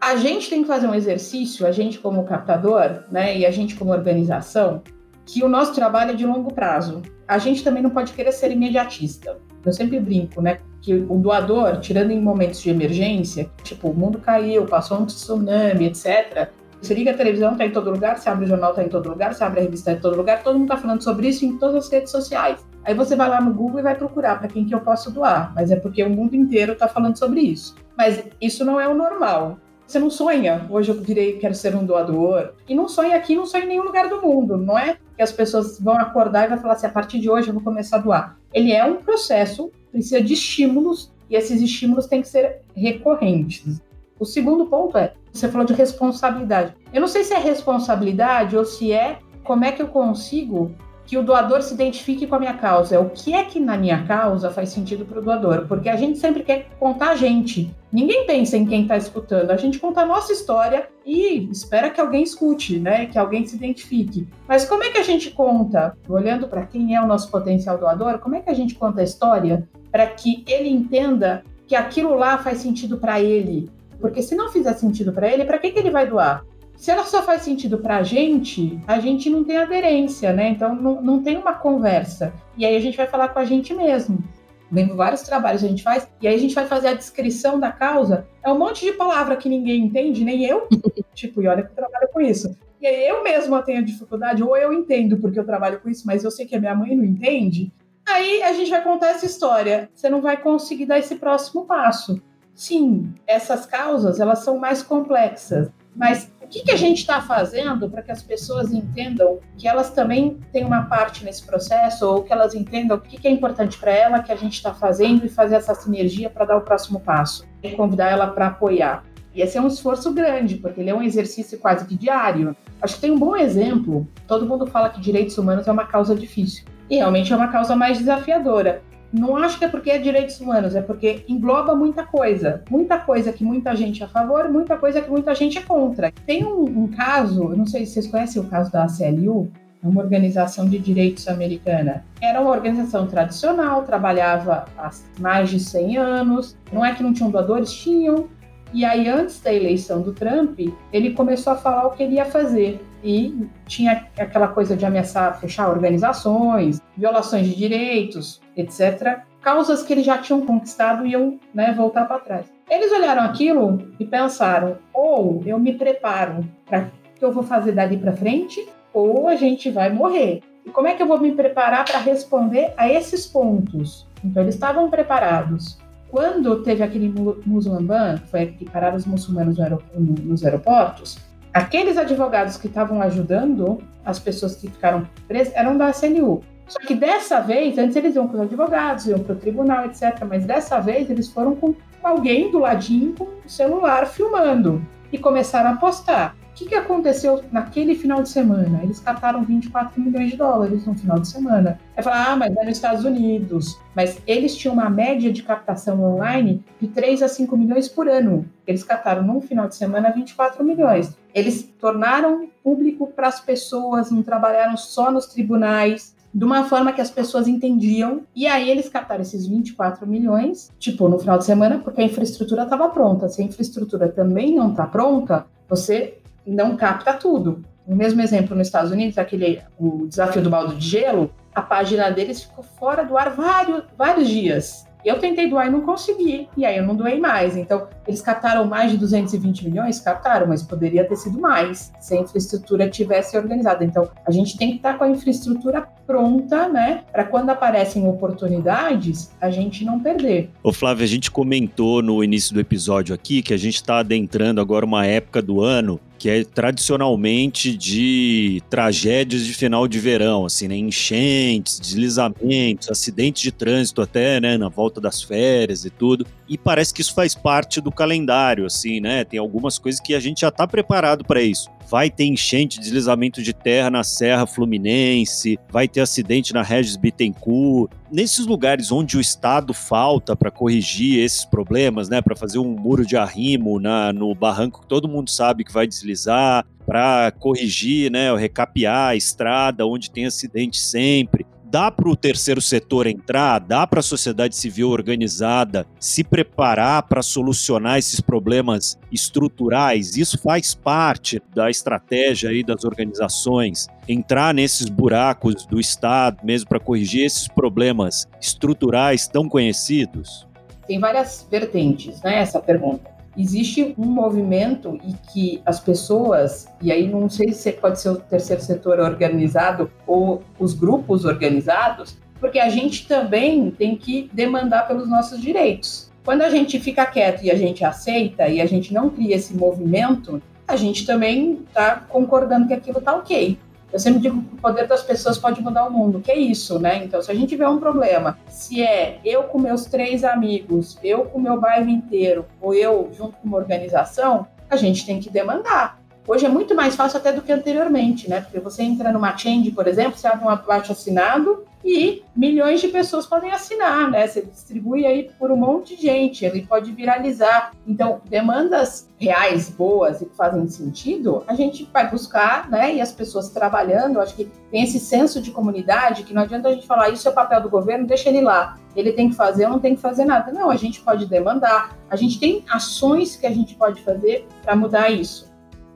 a 0.00 0.16
gente 0.16 0.48
tem 0.48 0.62
que 0.62 0.68
fazer 0.68 0.86
um 0.86 0.94
exercício, 0.94 1.66
a 1.66 1.72
gente 1.72 1.98
como 1.98 2.24
captador, 2.24 3.02
né, 3.10 3.36
e 3.36 3.44
a 3.44 3.50
gente 3.50 3.74
como 3.74 3.92
organização, 3.92 4.82
que 5.26 5.42
o 5.42 5.48
nosso 5.48 5.74
trabalho 5.74 6.12
é 6.12 6.14
de 6.14 6.24
longo 6.24 6.52
prazo. 6.52 7.02
A 7.26 7.38
gente 7.38 7.62
também 7.62 7.82
não 7.82 7.90
pode 7.90 8.12
querer 8.12 8.32
ser 8.32 8.50
imediatista. 8.50 9.36
Eu 9.64 9.72
sempre 9.72 10.00
brinco, 10.00 10.40
né, 10.40 10.58
que 10.80 10.94
o 10.94 11.18
doador, 11.18 11.80
tirando 11.80 12.10
em 12.10 12.20
momentos 12.20 12.60
de 12.60 12.70
emergência, 12.70 13.50
tipo, 13.62 13.90
o 13.90 13.94
mundo 13.94 14.18
caiu, 14.18 14.64
passou 14.64 14.98
um 14.98 15.06
tsunami, 15.06 15.86
etc. 15.86 16.48
Você 16.80 16.94
liga 16.94 17.10
a 17.10 17.14
televisão, 17.14 17.56
tá 17.56 17.66
em 17.66 17.72
todo 17.72 17.90
lugar, 17.90 18.16
você 18.16 18.30
abre 18.30 18.44
o 18.44 18.48
jornal, 18.48 18.72
tá 18.72 18.84
em 18.84 18.88
todo 18.88 19.08
lugar, 19.08 19.34
você 19.34 19.42
abre 19.42 19.60
a 19.60 19.62
revista, 19.64 19.90
tá 19.90 19.98
em 19.98 20.00
todo 20.00 20.16
lugar, 20.16 20.42
todo 20.44 20.58
mundo 20.58 20.68
tá 20.68 20.76
falando 20.76 21.02
sobre 21.02 21.28
isso 21.28 21.44
em 21.44 21.58
todas 21.58 21.84
as 21.84 21.90
redes 21.90 22.12
sociais. 22.12 22.64
Aí 22.84 22.94
você 22.94 23.16
vai 23.16 23.28
lá 23.28 23.40
no 23.40 23.52
Google 23.52 23.80
e 23.80 23.82
vai 23.82 23.96
procurar 23.96 24.38
para 24.38 24.48
quem 24.48 24.64
que 24.64 24.74
eu 24.74 24.80
posso 24.80 25.10
doar, 25.10 25.52
mas 25.54 25.72
é 25.72 25.76
porque 25.76 26.02
o 26.04 26.08
mundo 26.08 26.34
inteiro 26.36 26.72
está 26.72 26.86
falando 26.86 27.18
sobre 27.18 27.40
isso. 27.40 27.74
Mas 27.96 28.24
isso 28.40 28.64
não 28.64 28.80
é 28.80 28.88
o 28.88 28.94
normal. 28.94 29.58
Você 29.88 29.98
não 29.98 30.10
sonha, 30.10 30.66
hoje 30.68 30.90
eu 30.90 31.00
virei, 31.00 31.38
quero 31.38 31.54
ser 31.54 31.74
um 31.74 31.82
doador. 31.82 32.52
E 32.68 32.74
não 32.74 32.86
sonha 32.86 33.16
aqui, 33.16 33.34
não 33.34 33.46
sonha 33.46 33.64
em 33.64 33.68
nenhum 33.68 33.84
lugar 33.84 34.06
do 34.06 34.20
mundo. 34.20 34.58
Não 34.58 34.78
é 34.78 34.98
que 35.16 35.22
as 35.22 35.32
pessoas 35.32 35.80
vão 35.80 35.96
acordar 35.96 36.44
e 36.44 36.48
vai 36.48 36.58
falar 36.58 36.74
assim, 36.74 36.86
a 36.86 36.90
partir 36.90 37.18
de 37.18 37.30
hoje 37.30 37.48
eu 37.48 37.54
vou 37.54 37.62
começar 37.62 37.96
a 37.96 38.00
doar. 38.00 38.38
Ele 38.52 38.70
é 38.70 38.84
um 38.84 38.96
processo, 38.96 39.72
precisa 39.90 40.20
de 40.20 40.34
estímulos, 40.34 41.10
e 41.30 41.36
esses 41.36 41.62
estímulos 41.62 42.06
têm 42.06 42.20
que 42.20 42.28
ser 42.28 42.60
recorrentes. 42.76 43.80
O 44.20 44.26
segundo 44.26 44.66
ponto 44.66 44.98
é, 44.98 45.14
você 45.32 45.48
falou 45.48 45.66
de 45.66 45.72
responsabilidade. 45.72 46.74
Eu 46.92 47.00
não 47.00 47.08
sei 47.08 47.24
se 47.24 47.32
é 47.32 47.38
responsabilidade 47.38 48.58
ou 48.58 48.66
se 48.66 48.92
é 48.92 49.20
como 49.42 49.64
é 49.64 49.72
que 49.72 49.80
eu 49.80 49.88
consigo 49.88 50.70
que 51.08 51.16
o 51.16 51.22
doador 51.22 51.62
se 51.62 51.72
identifique 51.72 52.26
com 52.26 52.34
a 52.34 52.38
minha 52.38 52.52
causa. 52.52 53.00
O 53.00 53.08
que 53.08 53.32
é 53.32 53.42
que 53.42 53.58
na 53.58 53.78
minha 53.78 54.06
causa 54.06 54.50
faz 54.50 54.68
sentido 54.68 55.06
para 55.06 55.18
o 55.18 55.22
doador? 55.22 55.66
Porque 55.66 55.88
a 55.88 55.96
gente 55.96 56.18
sempre 56.18 56.42
quer 56.42 56.68
contar 56.78 57.12
a 57.12 57.16
gente. 57.16 57.74
Ninguém 57.90 58.26
pensa 58.26 58.58
em 58.58 58.66
quem 58.66 58.82
está 58.82 58.94
escutando. 58.94 59.50
A 59.50 59.56
gente 59.56 59.78
conta 59.78 60.02
a 60.02 60.06
nossa 60.06 60.34
história 60.34 60.86
e 61.06 61.48
espera 61.50 61.88
que 61.88 61.98
alguém 61.98 62.22
escute, 62.22 62.78
né? 62.78 63.06
Que 63.06 63.18
alguém 63.18 63.46
se 63.46 63.56
identifique. 63.56 64.28
Mas 64.46 64.66
como 64.66 64.84
é 64.84 64.90
que 64.90 64.98
a 64.98 65.02
gente 65.02 65.30
conta? 65.30 65.96
Olhando 66.06 66.46
para 66.46 66.66
quem 66.66 66.94
é 66.94 67.00
o 67.00 67.06
nosso 67.06 67.30
potencial 67.30 67.78
doador, 67.78 68.18
como 68.18 68.36
é 68.36 68.40
que 68.40 68.50
a 68.50 68.54
gente 68.54 68.74
conta 68.74 69.00
a 69.00 69.04
história 69.04 69.66
para 69.90 70.06
que 70.08 70.44
ele 70.46 70.68
entenda 70.68 71.42
que 71.66 71.74
aquilo 71.74 72.14
lá 72.16 72.36
faz 72.36 72.58
sentido 72.58 72.98
para 72.98 73.18
ele. 73.18 73.70
Porque 73.98 74.22
se 74.22 74.36
não 74.36 74.52
fizer 74.52 74.74
sentido 74.74 75.10
para 75.10 75.32
ele, 75.32 75.46
para 75.46 75.58
que, 75.58 75.70
que 75.70 75.78
ele 75.78 75.90
vai 75.90 76.06
doar? 76.06 76.44
Se 76.78 76.92
ela 76.92 77.04
só 77.04 77.24
faz 77.24 77.42
sentido 77.42 77.78
para 77.78 77.96
a 77.96 78.02
gente, 78.04 78.80
a 78.86 79.00
gente 79.00 79.28
não 79.28 79.42
tem 79.42 79.56
aderência, 79.56 80.32
né? 80.32 80.50
Então 80.50 80.76
não, 80.76 81.02
não 81.02 81.20
tem 81.20 81.36
uma 81.36 81.52
conversa. 81.52 82.32
E 82.56 82.64
aí 82.64 82.76
a 82.76 82.80
gente 82.80 82.96
vai 82.96 83.08
falar 83.08 83.30
com 83.30 83.40
a 83.40 83.44
gente 83.44 83.74
mesmo. 83.74 84.22
Vendo 84.70 84.94
vários 84.94 85.22
trabalhos 85.22 85.64
a 85.64 85.66
gente 85.66 85.82
faz, 85.82 86.08
e 86.22 86.28
aí 86.28 86.36
a 86.36 86.38
gente 86.38 86.54
vai 86.54 86.66
fazer 86.66 86.88
a 86.88 86.94
descrição 86.94 87.58
da 87.58 87.72
causa. 87.72 88.28
É 88.44 88.52
um 88.52 88.58
monte 88.58 88.84
de 88.84 88.92
palavra 88.92 89.34
que 89.34 89.48
ninguém 89.48 89.86
entende, 89.86 90.24
nem 90.24 90.44
eu. 90.44 90.68
tipo, 91.14 91.42
e 91.42 91.48
olha 91.48 91.64
que 91.64 91.72
eu 91.72 91.74
trabalho 91.74 92.08
com 92.12 92.20
isso. 92.20 92.56
E 92.80 92.86
aí 92.86 93.08
eu 93.08 93.24
mesma 93.24 93.60
tenho 93.60 93.84
dificuldade, 93.84 94.44
ou 94.44 94.56
eu 94.56 94.72
entendo 94.72 95.16
porque 95.16 95.40
eu 95.40 95.44
trabalho 95.44 95.80
com 95.80 95.90
isso, 95.90 96.06
mas 96.06 96.22
eu 96.22 96.30
sei 96.30 96.46
que 96.46 96.54
a 96.54 96.60
minha 96.60 96.76
mãe 96.76 96.94
não 96.94 97.04
entende. 97.04 97.72
Aí 98.08 98.40
a 98.44 98.52
gente 98.52 98.70
vai 98.70 98.84
contar 98.84 99.08
essa 99.08 99.26
história. 99.26 99.90
Você 99.92 100.08
não 100.08 100.22
vai 100.22 100.36
conseguir 100.36 100.86
dar 100.86 101.00
esse 101.00 101.16
próximo 101.16 101.66
passo. 101.66 102.22
Sim, 102.54 103.12
essas 103.26 103.66
causas 103.66 104.20
elas 104.20 104.40
são 104.40 104.58
mais 104.58 104.80
complexas, 104.80 105.70
mas 105.94 106.30
o 106.48 106.50
que, 106.50 106.62
que 106.62 106.70
a 106.70 106.76
gente 106.76 107.00
está 107.00 107.20
fazendo 107.20 107.90
para 107.90 108.00
que 108.00 108.10
as 108.10 108.22
pessoas 108.22 108.72
entendam 108.72 109.38
que 109.58 109.68
elas 109.68 109.90
também 109.90 110.38
têm 110.50 110.64
uma 110.64 110.84
parte 110.86 111.22
nesse 111.22 111.44
processo, 111.44 112.08
ou 112.08 112.22
que 112.22 112.32
elas 112.32 112.54
entendam 112.54 112.96
o 112.96 113.00
que, 113.02 113.18
que 113.18 113.28
é 113.28 113.30
importante 113.30 113.76
para 113.76 113.90
ela 113.90 114.22
que 114.22 114.32
a 114.32 114.34
gente 114.34 114.54
está 114.54 114.72
fazendo 114.72 115.26
e 115.26 115.28
fazer 115.28 115.56
essa 115.56 115.74
sinergia 115.74 116.30
para 116.30 116.46
dar 116.46 116.56
o 116.56 116.62
próximo 116.62 117.00
passo 117.00 117.46
e 117.62 117.72
convidar 117.72 118.08
ela 118.08 118.28
para 118.28 118.46
apoiar. 118.46 119.04
E 119.34 119.42
esse 119.42 119.58
é 119.58 119.60
um 119.60 119.66
esforço 119.66 120.10
grande, 120.14 120.56
porque 120.56 120.80
ele 120.80 120.88
é 120.88 120.94
um 120.94 121.02
exercício 121.02 121.58
quase 121.58 121.84
que 121.84 121.94
diário. 121.94 122.56
Acho 122.80 122.94
que 122.94 123.02
tem 123.02 123.10
um 123.10 123.18
bom 123.18 123.36
exemplo. 123.36 124.08
Todo 124.26 124.46
mundo 124.46 124.66
fala 124.66 124.88
que 124.88 125.02
direitos 125.02 125.36
humanos 125.36 125.68
é 125.68 125.70
uma 125.70 125.84
causa 125.84 126.14
difícil. 126.14 126.64
E 126.88 126.96
realmente 126.96 127.30
é 127.30 127.36
uma 127.36 127.48
causa 127.48 127.76
mais 127.76 127.98
desafiadora. 127.98 128.82
Não 129.12 129.36
acho 129.36 129.58
que 129.58 129.64
é 129.64 129.68
porque 129.68 129.90
é 129.90 129.98
direitos 129.98 130.40
humanos, 130.40 130.74
é 130.74 130.82
porque 130.82 131.24
engloba 131.28 131.74
muita 131.74 132.04
coisa. 132.04 132.62
Muita 132.70 132.98
coisa 132.98 133.32
que 133.32 133.42
muita 133.42 133.74
gente 133.74 134.02
é 134.02 134.06
a 134.06 134.08
favor, 134.08 134.50
muita 134.50 134.76
coisa 134.76 135.00
que 135.00 135.10
muita 135.10 135.34
gente 135.34 135.58
é 135.58 135.62
contra. 135.62 136.12
Tem 136.26 136.44
um, 136.44 136.64
um 136.64 136.88
caso, 136.88 137.48
não 137.56 137.66
sei 137.66 137.86
se 137.86 137.94
vocês 137.94 138.06
conhecem 138.06 138.42
o 138.42 138.46
caso 138.46 138.70
da 138.70 138.84
ACLU, 138.84 139.50
é 139.82 139.86
uma 139.86 140.02
organização 140.02 140.68
de 140.68 140.78
direitos 140.78 141.28
americana. 141.28 142.04
Era 142.20 142.40
uma 142.40 142.50
organização 142.50 143.06
tradicional, 143.06 143.84
trabalhava 143.84 144.66
há 144.76 144.90
mais 145.20 145.50
de 145.50 145.60
100 145.60 145.96
anos. 145.96 146.56
Não 146.72 146.84
é 146.84 146.94
que 146.94 147.02
não 147.02 147.12
tinham 147.12 147.30
doadores, 147.30 147.72
tinham. 147.72 148.28
E 148.74 148.84
aí, 148.84 149.08
antes 149.08 149.40
da 149.40 149.52
eleição 149.52 150.02
do 150.02 150.12
Trump, 150.12 150.58
ele 150.92 151.12
começou 151.12 151.52
a 151.52 151.56
falar 151.56 151.86
o 151.86 151.92
que 151.92 152.02
ele 152.02 152.16
ia 152.16 152.26
fazer 152.26 152.84
e 153.02 153.46
tinha 153.66 154.06
aquela 154.18 154.48
coisa 154.48 154.76
de 154.76 154.84
ameaçar 154.84 155.40
fechar 155.40 155.70
organizações, 155.70 156.80
violações 156.96 157.46
de 157.46 157.54
direitos, 157.54 158.40
etc. 158.60 159.20
Causas 159.40 159.82
que 159.82 159.92
eles 159.92 160.04
já 160.04 160.18
tinham 160.18 160.44
conquistado 160.44 161.06
e 161.06 161.10
iam 161.10 161.38
né, 161.54 161.72
voltar 161.72 162.04
para 162.06 162.18
trás. 162.18 162.46
Eles 162.68 162.92
olharam 162.92 163.22
aquilo 163.22 163.88
e 163.98 164.04
pensaram: 164.04 164.78
ou 164.92 165.42
eu 165.46 165.58
me 165.58 165.74
preparo 165.74 166.44
para 166.66 166.80
o 166.80 167.18
que 167.18 167.24
eu 167.24 167.32
vou 167.32 167.42
fazer 167.42 167.72
dali 167.72 167.96
para 167.96 168.12
frente, 168.12 168.66
ou 168.92 169.28
a 169.28 169.36
gente 169.36 169.70
vai 169.70 169.90
morrer. 169.92 170.42
E 170.64 170.70
como 170.70 170.88
é 170.88 170.94
que 170.94 171.02
eu 171.02 171.06
vou 171.06 171.18
me 171.18 171.32
preparar 171.32 171.84
para 171.84 171.98
responder 171.98 172.72
a 172.76 172.88
esses 172.88 173.26
pontos? 173.26 174.06
Então, 174.22 174.42
eles 174.42 174.54
estavam 174.54 174.90
preparados. 174.90 175.78
Quando 176.10 176.62
teve 176.62 176.82
aquele 176.82 177.12
muçulmano, 177.46 178.18
foi 178.30 178.46
que 178.46 178.68
pararam 178.68 178.96
os 178.96 179.06
muçulmanos 179.06 179.56
nos 179.96 180.44
aeroportos, 180.44 181.18
Aqueles 181.52 181.96
advogados 181.96 182.56
que 182.56 182.66
estavam 182.66 183.00
ajudando 183.02 183.78
as 184.04 184.18
pessoas 184.18 184.54
que 184.56 184.70
ficaram 184.70 185.08
presas 185.26 185.54
eram 185.54 185.76
da 185.76 185.92
CNU. 185.92 186.42
Só 186.68 186.78
que 186.80 186.94
dessa 186.94 187.40
vez, 187.40 187.78
antes 187.78 187.96
eles 187.96 188.14
iam 188.14 188.28
com 188.28 188.34
os 188.34 188.42
advogados, 188.42 189.06
iam 189.06 189.18
para 189.18 189.34
o 189.34 189.38
tribunal, 189.38 189.86
etc. 189.86 190.24
Mas 190.28 190.44
dessa 190.44 190.78
vez 190.80 191.10
eles 191.10 191.28
foram 191.28 191.56
com 191.56 191.74
alguém 192.02 192.50
do 192.50 192.58
ladinho 192.58 193.14
com 193.14 193.24
o 193.24 193.48
celular 193.48 194.06
filmando 194.06 194.86
e 195.10 195.18
começaram 195.18 195.70
a 195.70 195.76
postar 195.76 196.36
que, 196.58 196.66
que 196.66 196.74
aconteceu 196.74 197.44
naquele 197.52 197.94
final 197.94 198.20
de 198.20 198.28
semana? 198.28 198.80
Eles 198.82 198.98
cataram 198.98 199.44
24 199.44 200.00
milhões 200.00 200.32
de 200.32 200.36
dólares 200.36 200.84
no 200.84 200.94
final 200.94 201.20
de 201.20 201.28
semana. 201.28 201.78
Aí 201.96 202.02
fala, 202.02 202.32
ah, 202.32 202.36
mas 202.36 202.56
é 202.56 202.64
nos 202.64 202.76
Estados 202.76 203.04
Unidos. 203.04 203.78
Mas 203.94 204.20
eles 204.26 204.56
tinham 204.56 204.74
uma 204.74 204.90
média 204.90 205.32
de 205.32 205.44
captação 205.44 206.02
online 206.02 206.64
de 206.80 206.88
3 206.88 207.22
a 207.22 207.28
5 207.28 207.56
milhões 207.56 207.88
por 207.88 208.08
ano. 208.08 208.44
Eles 208.66 208.82
cataram 208.82 209.22
num 209.22 209.40
final 209.40 209.68
de 209.68 209.76
semana 209.76 210.10
24 210.10 210.64
milhões. 210.64 211.16
Eles 211.32 211.62
tornaram 211.62 212.48
público 212.62 213.06
para 213.06 213.28
as 213.28 213.40
pessoas, 213.40 214.10
não 214.10 214.22
trabalharam 214.22 214.76
só 214.76 215.12
nos 215.12 215.26
tribunais, 215.26 216.16
de 216.32 216.44
uma 216.44 216.64
forma 216.64 216.92
que 216.92 217.00
as 217.00 217.10
pessoas 217.10 217.48
entendiam. 217.48 218.22
E 218.34 218.46
aí 218.46 218.70
eles 218.70 218.88
captaram 218.88 219.22
esses 219.22 219.46
24 219.46 220.06
milhões, 220.06 220.70
tipo, 220.78 221.08
no 221.08 221.18
final 221.18 221.38
de 221.38 221.44
semana, 221.44 221.78
porque 221.78 222.00
a 222.00 222.04
infraestrutura 222.04 222.64
estava 222.64 222.88
pronta. 222.88 223.28
Se 223.28 223.42
a 223.42 223.44
infraestrutura 223.44 224.08
também 224.08 224.54
não 224.54 224.70
está 224.70 224.86
pronta, 224.86 225.46
você 225.68 226.18
não 226.46 226.76
capta 226.76 227.12
tudo. 227.12 227.64
O 227.86 227.94
mesmo 227.94 228.20
exemplo 228.20 228.56
nos 228.56 228.66
Estados 228.66 228.90
Unidos, 228.90 229.16
aquele 229.16 229.62
o 229.78 230.06
desafio 230.06 230.42
do 230.42 230.50
balde 230.50 230.76
de 230.76 230.86
gelo, 230.86 231.30
a 231.54 231.62
página 231.62 232.10
deles 232.10 232.42
ficou 232.42 232.62
fora 232.62 233.02
do 233.02 233.16
ar 233.16 233.30
vários, 233.30 233.82
vários 233.96 234.28
dias. 234.28 234.86
Eu 235.04 235.18
tentei 235.18 235.48
doar 235.48 235.68
e 235.68 235.70
não 235.70 235.82
consegui, 235.82 236.48
e 236.56 236.64
aí 236.64 236.76
eu 236.76 236.86
não 236.86 236.94
doei 236.94 237.18
mais. 237.20 237.56
Então, 237.56 237.88
eles 238.06 238.20
captaram 238.20 238.66
mais 238.66 238.90
de 238.90 238.96
220 238.96 239.68
milhões? 239.68 240.00
Captaram, 240.00 240.46
mas 240.46 240.62
poderia 240.62 241.04
ter 241.04 241.16
sido 241.16 241.40
mais 241.40 241.92
se 242.00 242.14
a 242.14 242.20
infraestrutura 242.20 242.88
tivesse 242.88 243.36
organizada. 243.36 243.84
Então, 243.84 244.08
a 244.26 244.30
gente 244.30 244.56
tem 244.56 244.70
que 244.70 244.76
estar 244.76 244.98
com 244.98 245.04
a 245.04 245.08
infraestrutura 245.08 245.88
pronta, 246.06 246.68
né, 246.68 247.04
para 247.12 247.24
quando 247.24 247.50
aparecem 247.50 248.06
oportunidades, 248.08 249.30
a 249.40 249.50
gente 249.50 249.84
não 249.84 250.00
perder. 250.00 250.50
Ô 250.62 250.72
Flávio, 250.72 251.04
a 251.04 251.08
gente 251.08 251.30
comentou 251.30 252.02
no 252.02 252.24
início 252.24 252.54
do 252.54 252.60
episódio 252.60 253.14
aqui 253.14 253.42
que 253.42 253.52
a 253.52 253.58
gente 253.58 253.76
está 253.76 253.98
adentrando 253.98 254.60
agora 254.60 254.86
uma 254.86 255.04
época 255.04 255.42
do 255.42 255.60
ano 255.60 256.00
que 256.18 256.28
é 256.28 256.44
tradicionalmente 256.44 257.76
de 257.76 258.62
tragédias 258.68 259.46
de 259.46 259.54
final 259.54 259.86
de 259.86 259.98
verão, 260.00 260.44
assim, 260.44 260.66
né? 260.66 260.76
Enchentes, 260.76 261.78
deslizamentos, 261.78 262.90
acidentes 262.90 263.42
de 263.42 263.52
trânsito 263.52 264.02
até, 264.02 264.40
né? 264.40 264.58
Na 264.58 264.68
volta 264.68 265.00
das 265.00 265.22
férias 265.22 265.84
e 265.84 265.90
tudo. 265.90 266.26
E 266.48 266.58
parece 266.58 266.92
que 266.92 267.00
isso 267.00 267.14
faz 267.14 267.34
parte 267.34 267.80
do 267.80 267.92
calendário, 267.92 268.66
assim, 268.66 269.00
né? 269.00 269.24
Tem 269.24 269.38
algumas 269.38 269.78
coisas 269.78 270.00
que 270.00 270.14
a 270.14 270.20
gente 270.20 270.40
já 270.40 270.48
está 270.48 270.66
preparado 270.66 271.24
para 271.24 271.40
isso 271.40 271.70
vai 271.88 272.10
ter 272.10 272.24
enchente, 272.24 272.78
deslizamento 272.78 273.42
de 273.42 273.52
terra 273.52 273.90
na 273.90 274.04
Serra 274.04 274.46
Fluminense, 274.46 275.58
vai 275.70 275.88
ter 275.88 276.00
acidente 276.00 276.52
na 276.52 276.62
Regis 276.62 276.96
Bittencourt. 276.96 277.90
Nesses 278.12 278.46
lugares 278.46 278.92
onde 278.92 279.16
o 279.16 279.20
Estado 279.20 279.72
falta 279.72 280.36
para 280.36 280.50
corrigir 280.50 281.18
esses 281.18 281.44
problemas, 281.44 282.08
né, 282.08 282.20
para 282.20 282.36
fazer 282.36 282.58
um 282.58 282.68
muro 282.68 283.06
de 283.06 283.16
arrimo 283.16 283.80
na, 283.80 284.12
no 284.12 284.34
barranco 284.34 284.82
que 284.82 284.86
todo 284.86 285.08
mundo 285.08 285.30
sabe 285.30 285.64
que 285.64 285.72
vai 285.72 285.86
deslizar, 285.86 286.66
para 286.84 287.30
corrigir, 287.32 288.10
né, 288.10 288.34
recapear 288.34 289.08
a 289.08 289.16
estrada 289.16 289.86
onde 289.86 290.10
tem 290.10 290.26
acidente 290.26 290.78
sempre 290.78 291.46
dá 291.70 291.90
para 291.90 292.08
o 292.08 292.16
terceiro 292.16 292.60
setor 292.60 293.06
entrar, 293.06 293.58
dá 293.58 293.86
para 293.86 294.00
a 294.00 294.02
sociedade 294.02 294.56
civil 294.56 294.90
organizada 294.90 295.86
se 296.00 296.24
preparar 296.24 297.02
para 297.02 297.22
solucionar 297.22 297.98
esses 297.98 298.20
problemas 298.20 298.98
estruturais. 299.12 300.16
Isso 300.16 300.38
faz 300.38 300.74
parte 300.74 301.42
da 301.54 301.70
estratégia 301.70 302.50
aí 302.50 302.64
das 302.64 302.84
organizações, 302.84 303.86
entrar 304.08 304.54
nesses 304.54 304.88
buracos 304.88 305.66
do 305.66 305.78
Estado 305.78 306.38
mesmo 306.42 306.68
para 306.68 306.80
corrigir 306.80 307.24
esses 307.24 307.48
problemas 307.48 308.26
estruturais 308.40 309.28
tão 309.28 309.48
conhecidos. 309.48 310.46
Tem 310.86 310.98
várias 310.98 311.46
vertentes, 311.50 312.22
né? 312.22 312.40
Essa 312.40 312.60
pergunta 312.60 313.17
existe 313.38 313.94
um 313.96 314.06
movimento 314.06 314.98
e 315.04 315.12
que 315.30 315.62
as 315.64 315.78
pessoas, 315.78 316.66
e 316.82 316.90
aí 316.90 317.08
não 317.08 317.30
sei 317.30 317.52
se 317.52 317.72
pode 317.72 318.00
ser 318.00 318.10
o 318.10 318.16
terceiro 318.16 318.60
setor 318.60 318.98
organizado 318.98 319.90
ou 320.06 320.42
os 320.58 320.74
grupos 320.74 321.24
organizados, 321.24 322.18
porque 322.40 322.58
a 322.58 322.68
gente 322.68 323.06
também 323.06 323.70
tem 323.70 323.96
que 323.96 324.28
demandar 324.32 324.88
pelos 324.88 325.08
nossos 325.08 325.40
direitos. 325.40 326.10
Quando 326.24 326.42
a 326.42 326.50
gente 326.50 326.78
fica 326.78 327.06
quieto 327.06 327.42
e 327.44 327.50
a 327.50 327.54
gente 327.54 327.84
aceita 327.84 328.48
e 328.48 328.60
a 328.60 328.66
gente 328.66 328.92
não 328.92 329.08
cria 329.08 329.36
esse 329.36 329.56
movimento, 329.56 330.42
a 330.66 330.76
gente 330.76 331.06
também 331.06 331.64
está 331.66 331.96
concordando 332.08 332.68
que 332.68 332.74
aquilo 332.74 332.98
está 332.98 333.16
ok. 333.16 333.58
Eu 333.92 333.98
sempre 333.98 334.20
digo 334.20 334.42
que 334.42 334.54
o 334.54 334.58
poder 334.58 334.86
das 334.86 335.02
pessoas 335.02 335.38
pode 335.38 335.62
mudar 335.62 335.86
o 335.86 335.90
mundo, 335.90 336.20
que 336.20 336.30
é 336.30 336.36
isso, 336.36 336.78
né? 336.78 337.02
Então, 337.02 337.22
se 337.22 337.30
a 337.30 337.34
gente 337.34 337.56
vê 337.56 337.66
um 337.66 337.78
problema, 337.78 338.38
se 338.48 338.82
é 338.82 339.18
eu 339.24 339.44
com 339.44 339.58
meus 339.58 339.86
três 339.86 340.24
amigos, 340.24 340.98
eu 341.02 341.24
com 341.24 341.40
meu 341.40 341.58
bairro 341.58 341.88
inteiro, 341.88 342.44
ou 342.60 342.74
eu 342.74 343.08
junto 343.12 343.36
com 343.38 343.48
uma 343.48 343.56
organização, 343.56 344.46
a 344.68 344.76
gente 344.76 345.06
tem 345.06 345.18
que 345.18 345.30
demandar. 345.30 345.97
Hoje 346.28 346.44
é 346.44 346.48
muito 346.50 346.74
mais 346.74 346.94
fácil 346.94 347.16
até 347.16 347.32
do 347.32 347.40
que 347.40 347.50
anteriormente, 347.50 348.28
né? 348.28 348.42
Porque 348.42 348.60
você 348.60 348.82
entra 348.82 349.10
numa 349.10 349.34
change, 349.34 349.70
por 349.70 349.88
exemplo, 349.88 350.18
você 350.18 350.26
abre 350.26 350.44
um 350.44 350.50
abaixo 350.50 350.92
assinado, 350.92 351.64
e 351.82 352.22
milhões 352.36 352.82
de 352.82 352.88
pessoas 352.88 353.24
podem 353.24 353.50
assinar, 353.50 354.10
né? 354.10 354.26
Você 354.26 354.42
distribui 354.42 355.06
aí 355.06 355.30
por 355.38 355.50
um 355.50 355.56
monte 355.56 355.96
de 355.96 356.02
gente, 356.02 356.44
ele 356.44 356.66
pode 356.66 356.92
viralizar. 356.92 357.72
Então, 357.86 358.20
demandas 358.28 359.08
reais, 359.18 359.70
boas 359.70 360.20
e 360.20 360.26
que 360.26 360.36
fazem 360.36 360.68
sentido, 360.68 361.44
a 361.46 361.54
gente 361.54 361.88
vai 361.90 362.10
buscar, 362.10 362.68
né? 362.68 362.94
E 362.94 363.00
as 363.00 363.10
pessoas 363.10 363.48
trabalhando, 363.48 364.20
acho 364.20 364.34
que 364.34 364.50
tem 364.70 364.82
esse 364.82 365.00
senso 365.00 365.40
de 365.40 365.50
comunidade 365.50 366.24
que 366.24 366.34
não 366.34 366.42
adianta 366.42 366.68
a 366.68 366.74
gente 366.74 366.86
falar 366.86 367.08
isso 367.08 367.26
é 367.26 367.30
o 367.30 367.34
papel 367.34 367.62
do 367.62 367.70
governo, 367.70 368.06
deixa 368.06 368.28
ele 368.28 368.42
lá. 368.42 368.76
Ele 368.94 369.12
tem 369.12 369.30
que 369.30 369.36
fazer, 369.36 369.64
eu 369.64 369.70
não 369.70 369.78
tenho 369.78 369.96
que 369.96 370.02
fazer 370.02 370.26
nada. 370.26 370.52
Não, 370.52 370.68
a 370.68 370.76
gente 370.76 371.00
pode 371.00 371.24
demandar, 371.24 371.96
a 372.10 372.16
gente 372.16 372.38
tem 372.38 372.64
ações 372.68 373.34
que 373.34 373.46
a 373.46 373.50
gente 373.50 373.76
pode 373.76 374.02
fazer 374.02 374.46
para 374.62 374.76
mudar 374.76 375.08
isso. 375.08 375.47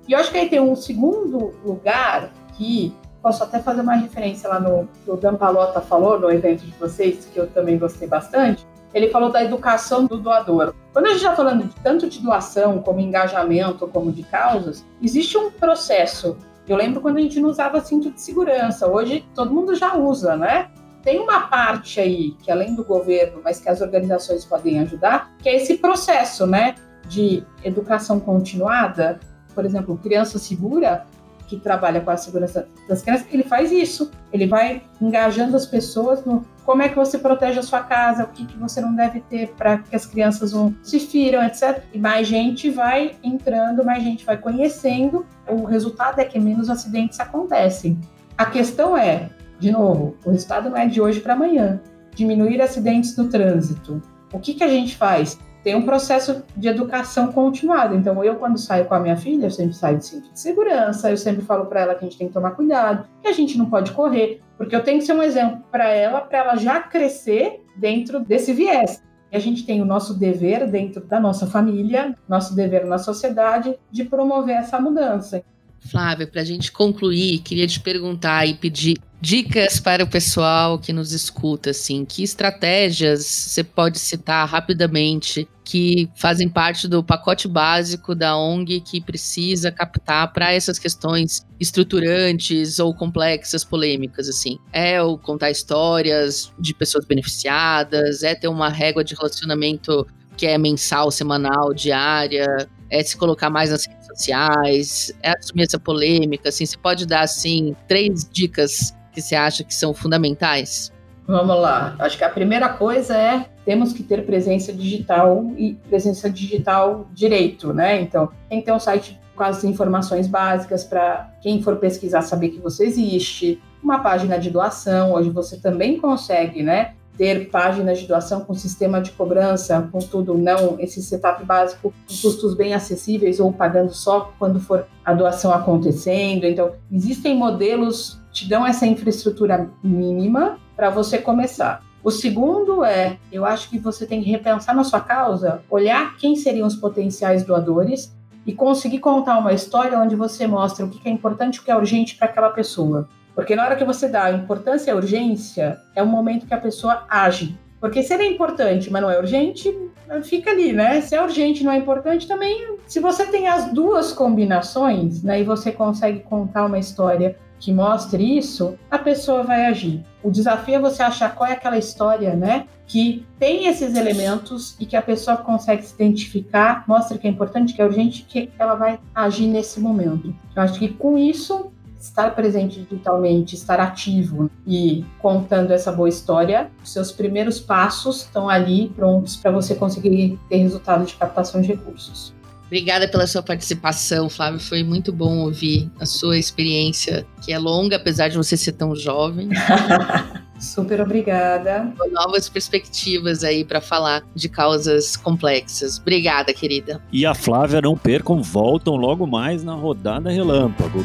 E 0.08 0.12
eu 0.12 0.18
acho 0.18 0.30
que 0.30 0.38
aí 0.38 0.48
tem 0.48 0.60
um 0.60 0.74
segundo 0.76 1.54
lugar 1.64 2.30
que 2.56 2.94
Posso 3.22 3.44
até 3.44 3.60
fazer 3.60 3.82
uma 3.82 3.94
referência 3.94 4.48
lá 4.48 4.58
no 4.58 4.88
que 5.04 5.10
o 5.10 5.16
Dan 5.16 5.36
Palota 5.36 5.80
falou 5.80 6.18
no 6.18 6.28
evento 6.28 6.66
de 6.66 6.72
vocês, 6.72 7.28
que 7.32 7.38
eu 7.38 7.46
também 7.46 7.78
gostei 7.78 8.08
bastante. 8.08 8.66
Ele 8.92 9.10
falou 9.10 9.30
da 9.30 9.44
educação 9.44 10.06
do 10.06 10.18
doador. 10.18 10.74
Quando 10.92 11.06
a 11.06 11.10
gente 11.10 11.18
está 11.18 11.34
falando 11.34 11.64
de 11.68 11.74
tanto 11.76 12.08
de 12.08 12.18
doação, 12.18 12.82
como 12.82 12.98
engajamento, 12.98 13.86
como 13.86 14.10
de 14.10 14.24
causas, 14.24 14.84
existe 15.00 15.38
um 15.38 15.52
processo. 15.52 16.36
Eu 16.66 16.76
lembro 16.76 17.00
quando 17.00 17.18
a 17.18 17.20
gente 17.20 17.38
não 17.38 17.48
usava 17.48 17.80
cinto 17.80 18.10
de 18.10 18.20
segurança. 18.20 18.88
Hoje 18.88 19.24
todo 19.36 19.54
mundo 19.54 19.74
já 19.76 19.96
usa, 19.96 20.36
né? 20.36 20.68
Tem 21.04 21.20
uma 21.20 21.42
parte 21.42 22.00
aí 22.00 22.32
que 22.42 22.50
além 22.50 22.74
do 22.74 22.84
governo, 22.84 23.40
mas 23.42 23.60
que 23.60 23.68
as 23.68 23.80
organizações 23.80 24.44
podem 24.44 24.80
ajudar, 24.80 25.32
que 25.38 25.48
é 25.48 25.56
esse 25.56 25.78
processo, 25.78 26.46
né, 26.46 26.74
de 27.06 27.44
educação 27.64 28.18
continuada. 28.18 29.18
Por 29.54 29.64
exemplo, 29.64 29.96
criança 29.96 30.38
segura 30.38 31.06
que 31.46 31.60
trabalha 31.60 32.00
com 32.00 32.10
a 32.10 32.16
segurança 32.16 32.66
das 32.88 33.02
crianças, 33.02 33.26
ele 33.30 33.42
faz 33.42 33.70
isso. 33.70 34.10
Ele 34.32 34.46
vai 34.46 34.82
engajando 35.00 35.54
as 35.54 35.66
pessoas 35.66 36.24
no 36.24 36.44
como 36.64 36.82
é 36.82 36.88
que 36.88 36.96
você 36.96 37.18
protege 37.18 37.58
a 37.58 37.62
sua 37.62 37.82
casa, 37.82 38.24
o 38.24 38.28
que, 38.28 38.46
que 38.46 38.56
você 38.56 38.80
não 38.80 38.94
deve 38.94 39.20
ter 39.20 39.48
para 39.48 39.78
que 39.78 39.94
as 39.94 40.06
crianças 40.06 40.52
não 40.52 40.74
se 40.82 40.98
firam, 41.00 41.42
etc. 41.44 41.82
E 41.92 41.98
mais 41.98 42.26
gente 42.26 42.70
vai 42.70 43.16
entrando, 43.22 43.84
mais 43.84 44.02
gente 44.02 44.24
vai 44.24 44.38
conhecendo. 44.38 45.26
O 45.46 45.64
resultado 45.64 46.20
é 46.20 46.24
que 46.24 46.38
menos 46.38 46.70
acidentes 46.70 47.20
acontecem. 47.20 47.98
A 48.38 48.46
questão 48.46 48.96
é, 48.96 49.28
de 49.58 49.70
novo, 49.70 50.16
o 50.24 50.30
resultado 50.30 50.70
não 50.70 50.76
é 50.76 50.86
de 50.86 51.00
hoje 51.00 51.20
para 51.20 51.34
amanhã. 51.34 51.80
Diminuir 52.14 52.62
acidentes 52.62 53.16
no 53.16 53.28
trânsito. 53.28 54.00
O 54.32 54.38
que, 54.38 54.54
que 54.54 54.64
a 54.64 54.68
gente 54.68 54.96
faz? 54.96 55.38
Tem 55.62 55.74
um 55.74 55.82
processo 55.82 56.42
de 56.56 56.68
educação 56.68 57.32
continuado. 57.32 57.94
Então, 57.94 58.22
eu, 58.24 58.36
quando 58.36 58.58
saio 58.58 58.84
com 58.86 58.94
a 58.94 59.00
minha 59.00 59.16
filha, 59.16 59.46
eu 59.46 59.50
sempre 59.50 59.74
saio 59.74 59.98
de 59.98 60.06
cinto 60.06 60.32
de 60.32 60.38
segurança, 60.38 61.10
eu 61.10 61.16
sempre 61.16 61.42
falo 61.42 61.66
para 61.66 61.80
ela 61.80 61.94
que 61.94 62.04
a 62.04 62.08
gente 62.08 62.18
tem 62.18 62.28
que 62.28 62.32
tomar 62.32 62.52
cuidado, 62.52 63.06
que 63.20 63.28
a 63.28 63.32
gente 63.32 63.56
não 63.56 63.66
pode 63.66 63.92
correr, 63.92 64.40
porque 64.58 64.74
eu 64.74 64.82
tenho 64.82 64.98
que 64.98 65.06
ser 65.06 65.12
um 65.12 65.22
exemplo 65.22 65.62
para 65.70 65.88
ela, 65.88 66.20
para 66.20 66.38
ela 66.38 66.56
já 66.56 66.80
crescer 66.80 67.64
dentro 67.76 68.20
desse 68.20 68.52
viés. 68.52 69.02
E 69.30 69.36
a 69.36 69.38
gente 69.38 69.64
tem 69.64 69.80
o 69.80 69.84
nosso 69.86 70.14
dever 70.14 70.70
dentro 70.70 71.04
da 71.04 71.18
nossa 71.18 71.46
família, 71.46 72.14
nosso 72.28 72.54
dever 72.54 72.84
na 72.84 72.98
sociedade, 72.98 73.74
de 73.90 74.04
promover 74.04 74.56
essa 74.56 74.78
mudança. 74.80 75.42
Flávia, 75.80 76.26
para 76.26 76.42
a 76.42 76.44
gente 76.44 76.70
concluir, 76.70 77.38
queria 77.38 77.66
te 77.66 77.80
perguntar 77.80 78.46
e 78.46 78.54
pedir 78.54 78.98
dicas 79.22 79.78
para 79.78 80.02
o 80.02 80.06
pessoal 80.06 80.76
que 80.80 80.92
nos 80.92 81.12
escuta, 81.12 81.70
assim, 81.70 82.04
que 82.04 82.24
estratégias 82.24 83.24
você 83.24 83.62
pode 83.62 84.00
citar 84.00 84.48
rapidamente 84.48 85.48
que 85.64 86.10
fazem 86.16 86.48
parte 86.48 86.88
do 86.88 87.04
pacote 87.04 87.46
básico 87.46 88.16
da 88.16 88.36
ONG 88.36 88.80
que 88.80 89.00
precisa 89.00 89.70
captar 89.70 90.32
para 90.32 90.52
essas 90.52 90.76
questões 90.76 91.46
estruturantes 91.60 92.80
ou 92.80 92.92
complexas, 92.92 93.62
polêmicas, 93.62 94.28
assim. 94.28 94.58
É 94.72 95.00
o 95.00 95.16
contar 95.16 95.52
histórias 95.52 96.52
de 96.58 96.74
pessoas 96.74 97.04
beneficiadas, 97.04 98.24
é 98.24 98.34
ter 98.34 98.48
uma 98.48 98.68
régua 98.68 99.04
de 99.04 99.14
relacionamento 99.14 100.04
que 100.36 100.46
é 100.46 100.58
mensal, 100.58 101.12
semanal, 101.12 101.72
diária, 101.72 102.68
é 102.90 103.04
se 103.04 103.16
colocar 103.16 103.50
mais 103.50 103.70
nas 103.70 103.86
redes 103.86 104.04
sociais, 104.08 105.12
é 105.22 105.30
assumir 105.38 105.62
essa 105.62 105.78
polêmica, 105.78 106.48
assim, 106.48 106.66
você 106.66 106.76
pode 106.76 107.06
dar, 107.06 107.20
assim, 107.20 107.76
três 107.86 108.28
dicas 108.28 108.92
que 109.12 109.20
você 109.20 109.34
acha 109.34 109.62
que 109.62 109.74
são 109.74 109.92
fundamentais? 109.92 110.92
Vamos 111.26 111.56
lá. 111.60 111.94
Acho 111.98 112.18
que 112.18 112.24
a 112.24 112.28
primeira 112.28 112.68
coisa 112.68 113.16
é 113.16 113.46
temos 113.64 113.92
que 113.92 114.02
ter 114.02 114.26
presença 114.26 114.72
digital 114.72 115.52
e 115.56 115.74
presença 115.88 116.28
digital 116.28 117.06
direito, 117.12 117.72
né? 117.72 118.00
Então, 118.00 118.28
tem 118.48 118.58
que 118.58 118.66
ter 118.66 118.72
um 118.72 118.80
site 118.80 119.20
com 119.36 119.44
as 119.44 119.62
informações 119.64 120.26
básicas 120.26 120.84
para 120.84 121.32
quem 121.40 121.62
for 121.62 121.76
pesquisar 121.76 122.22
saber 122.22 122.50
que 122.50 122.58
você 122.58 122.84
existe, 122.84 123.62
uma 123.82 124.00
página 124.00 124.38
de 124.38 124.50
doação, 124.50 125.12
hoje 125.12 125.30
você 125.30 125.56
também 125.58 125.98
consegue, 125.98 126.62
né? 126.62 126.94
Ter 127.16 127.50
páginas 127.50 128.00
de 128.00 128.06
doação 128.06 128.40
com 128.40 128.54
sistema 128.54 129.00
de 129.00 129.10
cobrança, 129.12 129.88
com 129.92 129.98
tudo, 129.98 130.36
não 130.36 130.76
esse 130.78 131.02
setup 131.02 131.44
básico, 131.44 131.92
custos 132.06 132.54
bem 132.54 132.74
acessíveis 132.74 133.38
ou 133.38 133.52
pagando 133.52 133.92
só 133.92 134.32
quando 134.38 134.60
for 134.60 134.86
a 135.04 135.12
doação 135.12 135.52
acontecendo. 135.52 136.44
Então, 136.44 136.72
existem 136.90 137.36
modelos 137.36 138.20
que 138.32 138.44
te 138.44 138.48
dão 138.48 138.66
essa 138.66 138.86
infraestrutura 138.86 139.68
mínima 139.82 140.58
para 140.74 140.90
você 140.90 141.18
começar. 141.18 141.82
O 142.02 142.10
segundo 142.10 142.84
é, 142.84 143.18
eu 143.30 143.44
acho 143.44 143.70
que 143.70 143.78
você 143.78 144.04
tem 144.06 144.22
que 144.22 144.30
repensar 144.30 144.74
na 144.74 144.82
sua 144.82 145.00
causa, 145.00 145.62
olhar 145.70 146.16
quem 146.16 146.34
seriam 146.34 146.66
os 146.66 146.74
potenciais 146.74 147.44
doadores 147.44 148.12
e 148.44 148.52
conseguir 148.52 148.98
contar 148.98 149.38
uma 149.38 149.52
história 149.52 149.98
onde 149.98 150.16
você 150.16 150.46
mostra 150.46 150.84
o 150.84 150.90
que 150.90 151.08
é 151.08 151.12
importante 151.12 151.60
o 151.60 151.62
que 151.62 151.70
é 151.70 151.76
urgente 151.76 152.16
para 152.16 152.26
aquela 152.26 152.50
pessoa. 152.50 153.08
Porque 153.34 153.56
na 153.56 153.64
hora 153.64 153.76
que 153.76 153.84
você 153.84 154.08
dá 154.08 154.30
importância 154.30 154.90
e 154.90 154.94
urgência, 154.94 155.80
é 155.94 156.02
o 156.02 156.06
momento 156.06 156.46
que 156.46 156.54
a 156.54 156.60
pessoa 156.60 157.04
age. 157.08 157.58
Porque 157.80 158.02
se 158.02 158.14
ele 158.14 158.22
é 158.22 158.26
importante, 158.26 158.90
mas 158.92 159.02
não 159.02 159.10
é 159.10 159.18
urgente, 159.18 159.74
fica 160.22 160.50
ali, 160.50 160.72
né? 160.72 161.00
Se 161.00 161.16
é 161.16 161.22
urgente 161.22 161.62
e 161.62 161.64
não 161.64 161.72
é 161.72 161.76
importante, 161.76 162.28
também. 162.28 162.76
Se 162.86 163.00
você 163.00 163.26
tem 163.26 163.48
as 163.48 163.72
duas 163.72 164.12
combinações, 164.12 165.22
né, 165.22 165.40
e 165.40 165.44
você 165.44 165.72
consegue 165.72 166.20
contar 166.20 166.66
uma 166.66 166.78
história 166.78 167.36
que 167.58 167.72
mostre 167.72 168.38
isso, 168.38 168.76
a 168.90 168.98
pessoa 168.98 169.44
vai 169.44 169.66
agir. 169.66 170.04
O 170.22 170.30
desafio 170.30 170.74
é 170.74 170.78
você 170.80 171.02
achar 171.02 171.34
qual 171.34 171.48
é 171.48 171.52
aquela 171.52 171.78
história, 171.78 172.34
né, 172.34 172.66
que 172.86 173.24
tem 173.38 173.66
esses 173.66 173.94
elementos 173.96 174.76
e 174.78 174.84
que 174.84 174.96
a 174.96 175.02
pessoa 175.02 175.36
consegue 175.36 175.82
se 175.82 175.94
identificar, 175.94 176.84
mostra 176.86 177.16
que 177.16 177.26
é 177.26 177.30
importante, 177.30 177.72
que 177.72 177.80
é 177.80 177.84
urgente, 177.84 178.24
que 178.28 178.50
ela 178.58 178.74
vai 178.74 178.98
agir 179.14 179.46
nesse 179.46 179.80
momento. 179.80 180.34
Eu 180.54 180.62
acho 180.62 180.78
que 180.78 180.88
com 180.88 181.16
isso 181.16 181.72
estar 182.02 182.34
presente 182.34 182.82
digitalmente, 182.82 183.54
estar 183.54 183.78
ativo 183.78 184.50
e 184.66 185.04
contando 185.20 185.70
essa 185.70 185.92
boa 185.92 186.08
história, 186.08 186.70
os 186.82 186.92
seus 186.92 187.12
primeiros 187.12 187.60
passos 187.60 188.22
estão 188.22 188.48
ali 188.48 188.88
prontos 188.88 189.36
para 189.36 189.50
você 189.50 189.74
conseguir 189.74 190.38
ter 190.48 190.56
resultado 190.56 191.04
de 191.04 191.14
captação 191.14 191.60
de 191.60 191.68
recursos. 191.68 192.34
Obrigada 192.66 193.06
pela 193.06 193.26
sua 193.26 193.42
participação, 193.42 194.30
Flávio. 194.30 194.58
Foi 194.58 194.82
muito 194.82 195.12
bom 195.12 195.40
ouvir 195.40 195.90
a 196.00 196.06
sua 196.06 196.38
experiência, 196.38 197.26
que 197.44 197.52
é 197.52 197.58
longa, 197.58 197.96
apesar 197.96 198.28
de 198.28 198.36
você 198.36 198.56
ser 198.56 198.72
tão 198.72 198.96
jovem. 198.96 199.50
Super 200.58 201.00
obrigada. 201.00 201.92
Novas 202.12 202.48
perspectivas 202.48 203.44
aí 203.44 203.64
para 203.64 203.80
falar 203.80 204.22
de 204.34 204.48
causas 204.48 205.16
complexas. 205.16 205.98
Obrigada, 205.98 206.54
querida. 206.54 207.02
E 207.12 207.26
a 207.26 207.34
Flávia, 207.34 207.80
não 207.80 207.96
percam, 207.96 208.40
voltam 208.40 208.94
logo 208.94 209.26
mais 209.26 209.62
na 209.62 209.74
rodada 209.74 210.30
Relâmpago. 210.30 211.04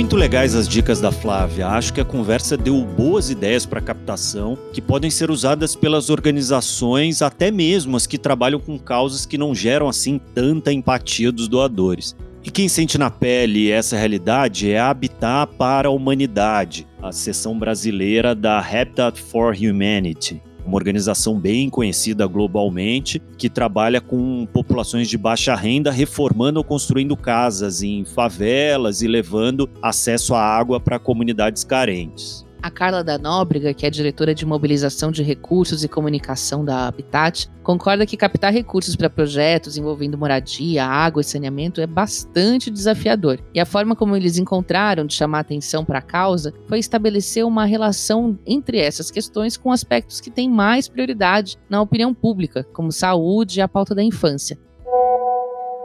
Muito 0.00 0.16
legais 0.16 0.54
as 0.54 0.66
dicas 0.66 0.98
da 0.98 1.12
Flávia. 1.12 1.68
Acho 1.68 1.92
que 1.92 2.00
a 2.00 2.04
conversa 2.06 2.56
deu 2.56 2.82
boas 2.82 3.28
ideias 3.28 3.66
para 3.66 3.82
captação 3.82 4.56
que 4.72 4.80
podem 4.80 5.10
ser 5.10 5.30
usadas 5.30 5.76
pelas 5.76 6.08
organizações, 6.08 7.20
até 7.20 7.50
mesmo 7.50 7.98
as 7.98 8.06
que 8.06 8.16
trabalham 8.16 8.58
com 8.58 8.78
causas 8.78 9.26
que 9.26 9.36
não 9.36 9.54
geram 9.54 9.90
assim 9.90 10.18
tanta 10.34 10.72
empatia 10.72 11.30
dos 11.30 11.48
doadores. 11.48 12.16
E 12.42 12.50
quem 12.50 12.66
sente 12.66 12.96
na 12.96 13.10
pele 13.10 13.70
essa 13.70 13.94
realidade 13.94 14.70
é 14.70 14.80
a 14.80 14.88
Habitat 14.88 15.52
para 15.58 15.88
a 15.88 15.92
Humanidade, 15.92 16.88
a 17.02 17.12
seção 17.12 17.58
brasileira 17.58 18.34
da 18.34 18.58
Habitat 18.58 19.20
for 19.20 19.54
Humanity 19.54 20.42
uma 20.64 20.76
organização 20.76 21.38
bem 21.38 21.68
conhecida 21.68 22.26
globalmente 22.26 23.20
que 23.38 23.48
trabalha 23.48 24.00
com 24.00 24.46
populações 24.52 25.08
de 25.08 25.16
baixa 25.16 25.54
renda, 25.54 25.90
reformando 25.90 26.58
ou 26.58 26.64
construindo 26.64 27.16
casas 27.16 27.82
em 27.82 28.04
favelas 28.04 29.02
e 29.02 29.08
levando 29.08 29.68
acesso 29.82 30.34
à 30.34 30.42
água 30.42 30.80
para 30.80 30.98
comunidades 30.98 31.64
carentes. 31.64 32.44
A 32.62 32.70
Carla 32.70 33.02
da 33.02 33.16
Nóbrega, 33.16 33.72
que 33.72 33.86
é 33.86 33.90
diretora 33.90 34.34
de 34.34 34.44
mobilização 34.44 35.10
de 35.10 35.22
recursos 35.22 35.82
e 35.82 35.88
comunicação 35.88 36.62
da 36.62 36.86
Habitat, 36.86 37.48
concorda 37.62 38.04
que 38.04 38.18
captar 38.18 38.52
recursos 38.52 38.94
para 38.94 39.08
projetos 39.08 39.78
envolvendo 39.78 40.18
moradia, 40.18 40.84
água 40.84 41.22
e 41.22 41.24
saneamento 41.24 41.80
é 41.80 41.86
bastante 41.86 42.70
desafiador. 42.70 43.40
E 43.54 43.60
a 43.60 43.64
forma 43.64 43.96
como 43.96 44.14
eles 44.14 44.36
encontraram 44.36 45.06
de 45.06 45.14
chamar 45.14 45.40
atenção 45.40 45.86
para 45.86 46.00
a 46.00 46.02
causa 46.02 46.52
foi 46.66 46.78
estabelecer 46.78 47.46
uma 47.46 47.64
relação 47.64 48.38
entre 48.46 48.78
essas 48.78 49.10
questões 49.10 49.56
com 49.56 49.72
aspectos 49.72 50.20
que 50.20 50.30
têm 50.30 50.50
mais 50.50 50.86
prioridade 50.86 51.56
na 51.68 51.80
opinião 51.80 52.12
pública, 52.12 52.64
como 52.74 52.92
saúde 52.92 53.58
e 53.58 53.62
a 53.62 53.68
pauta 53.68 53.94
da 53.94 54.02
infância. 54.02 54.58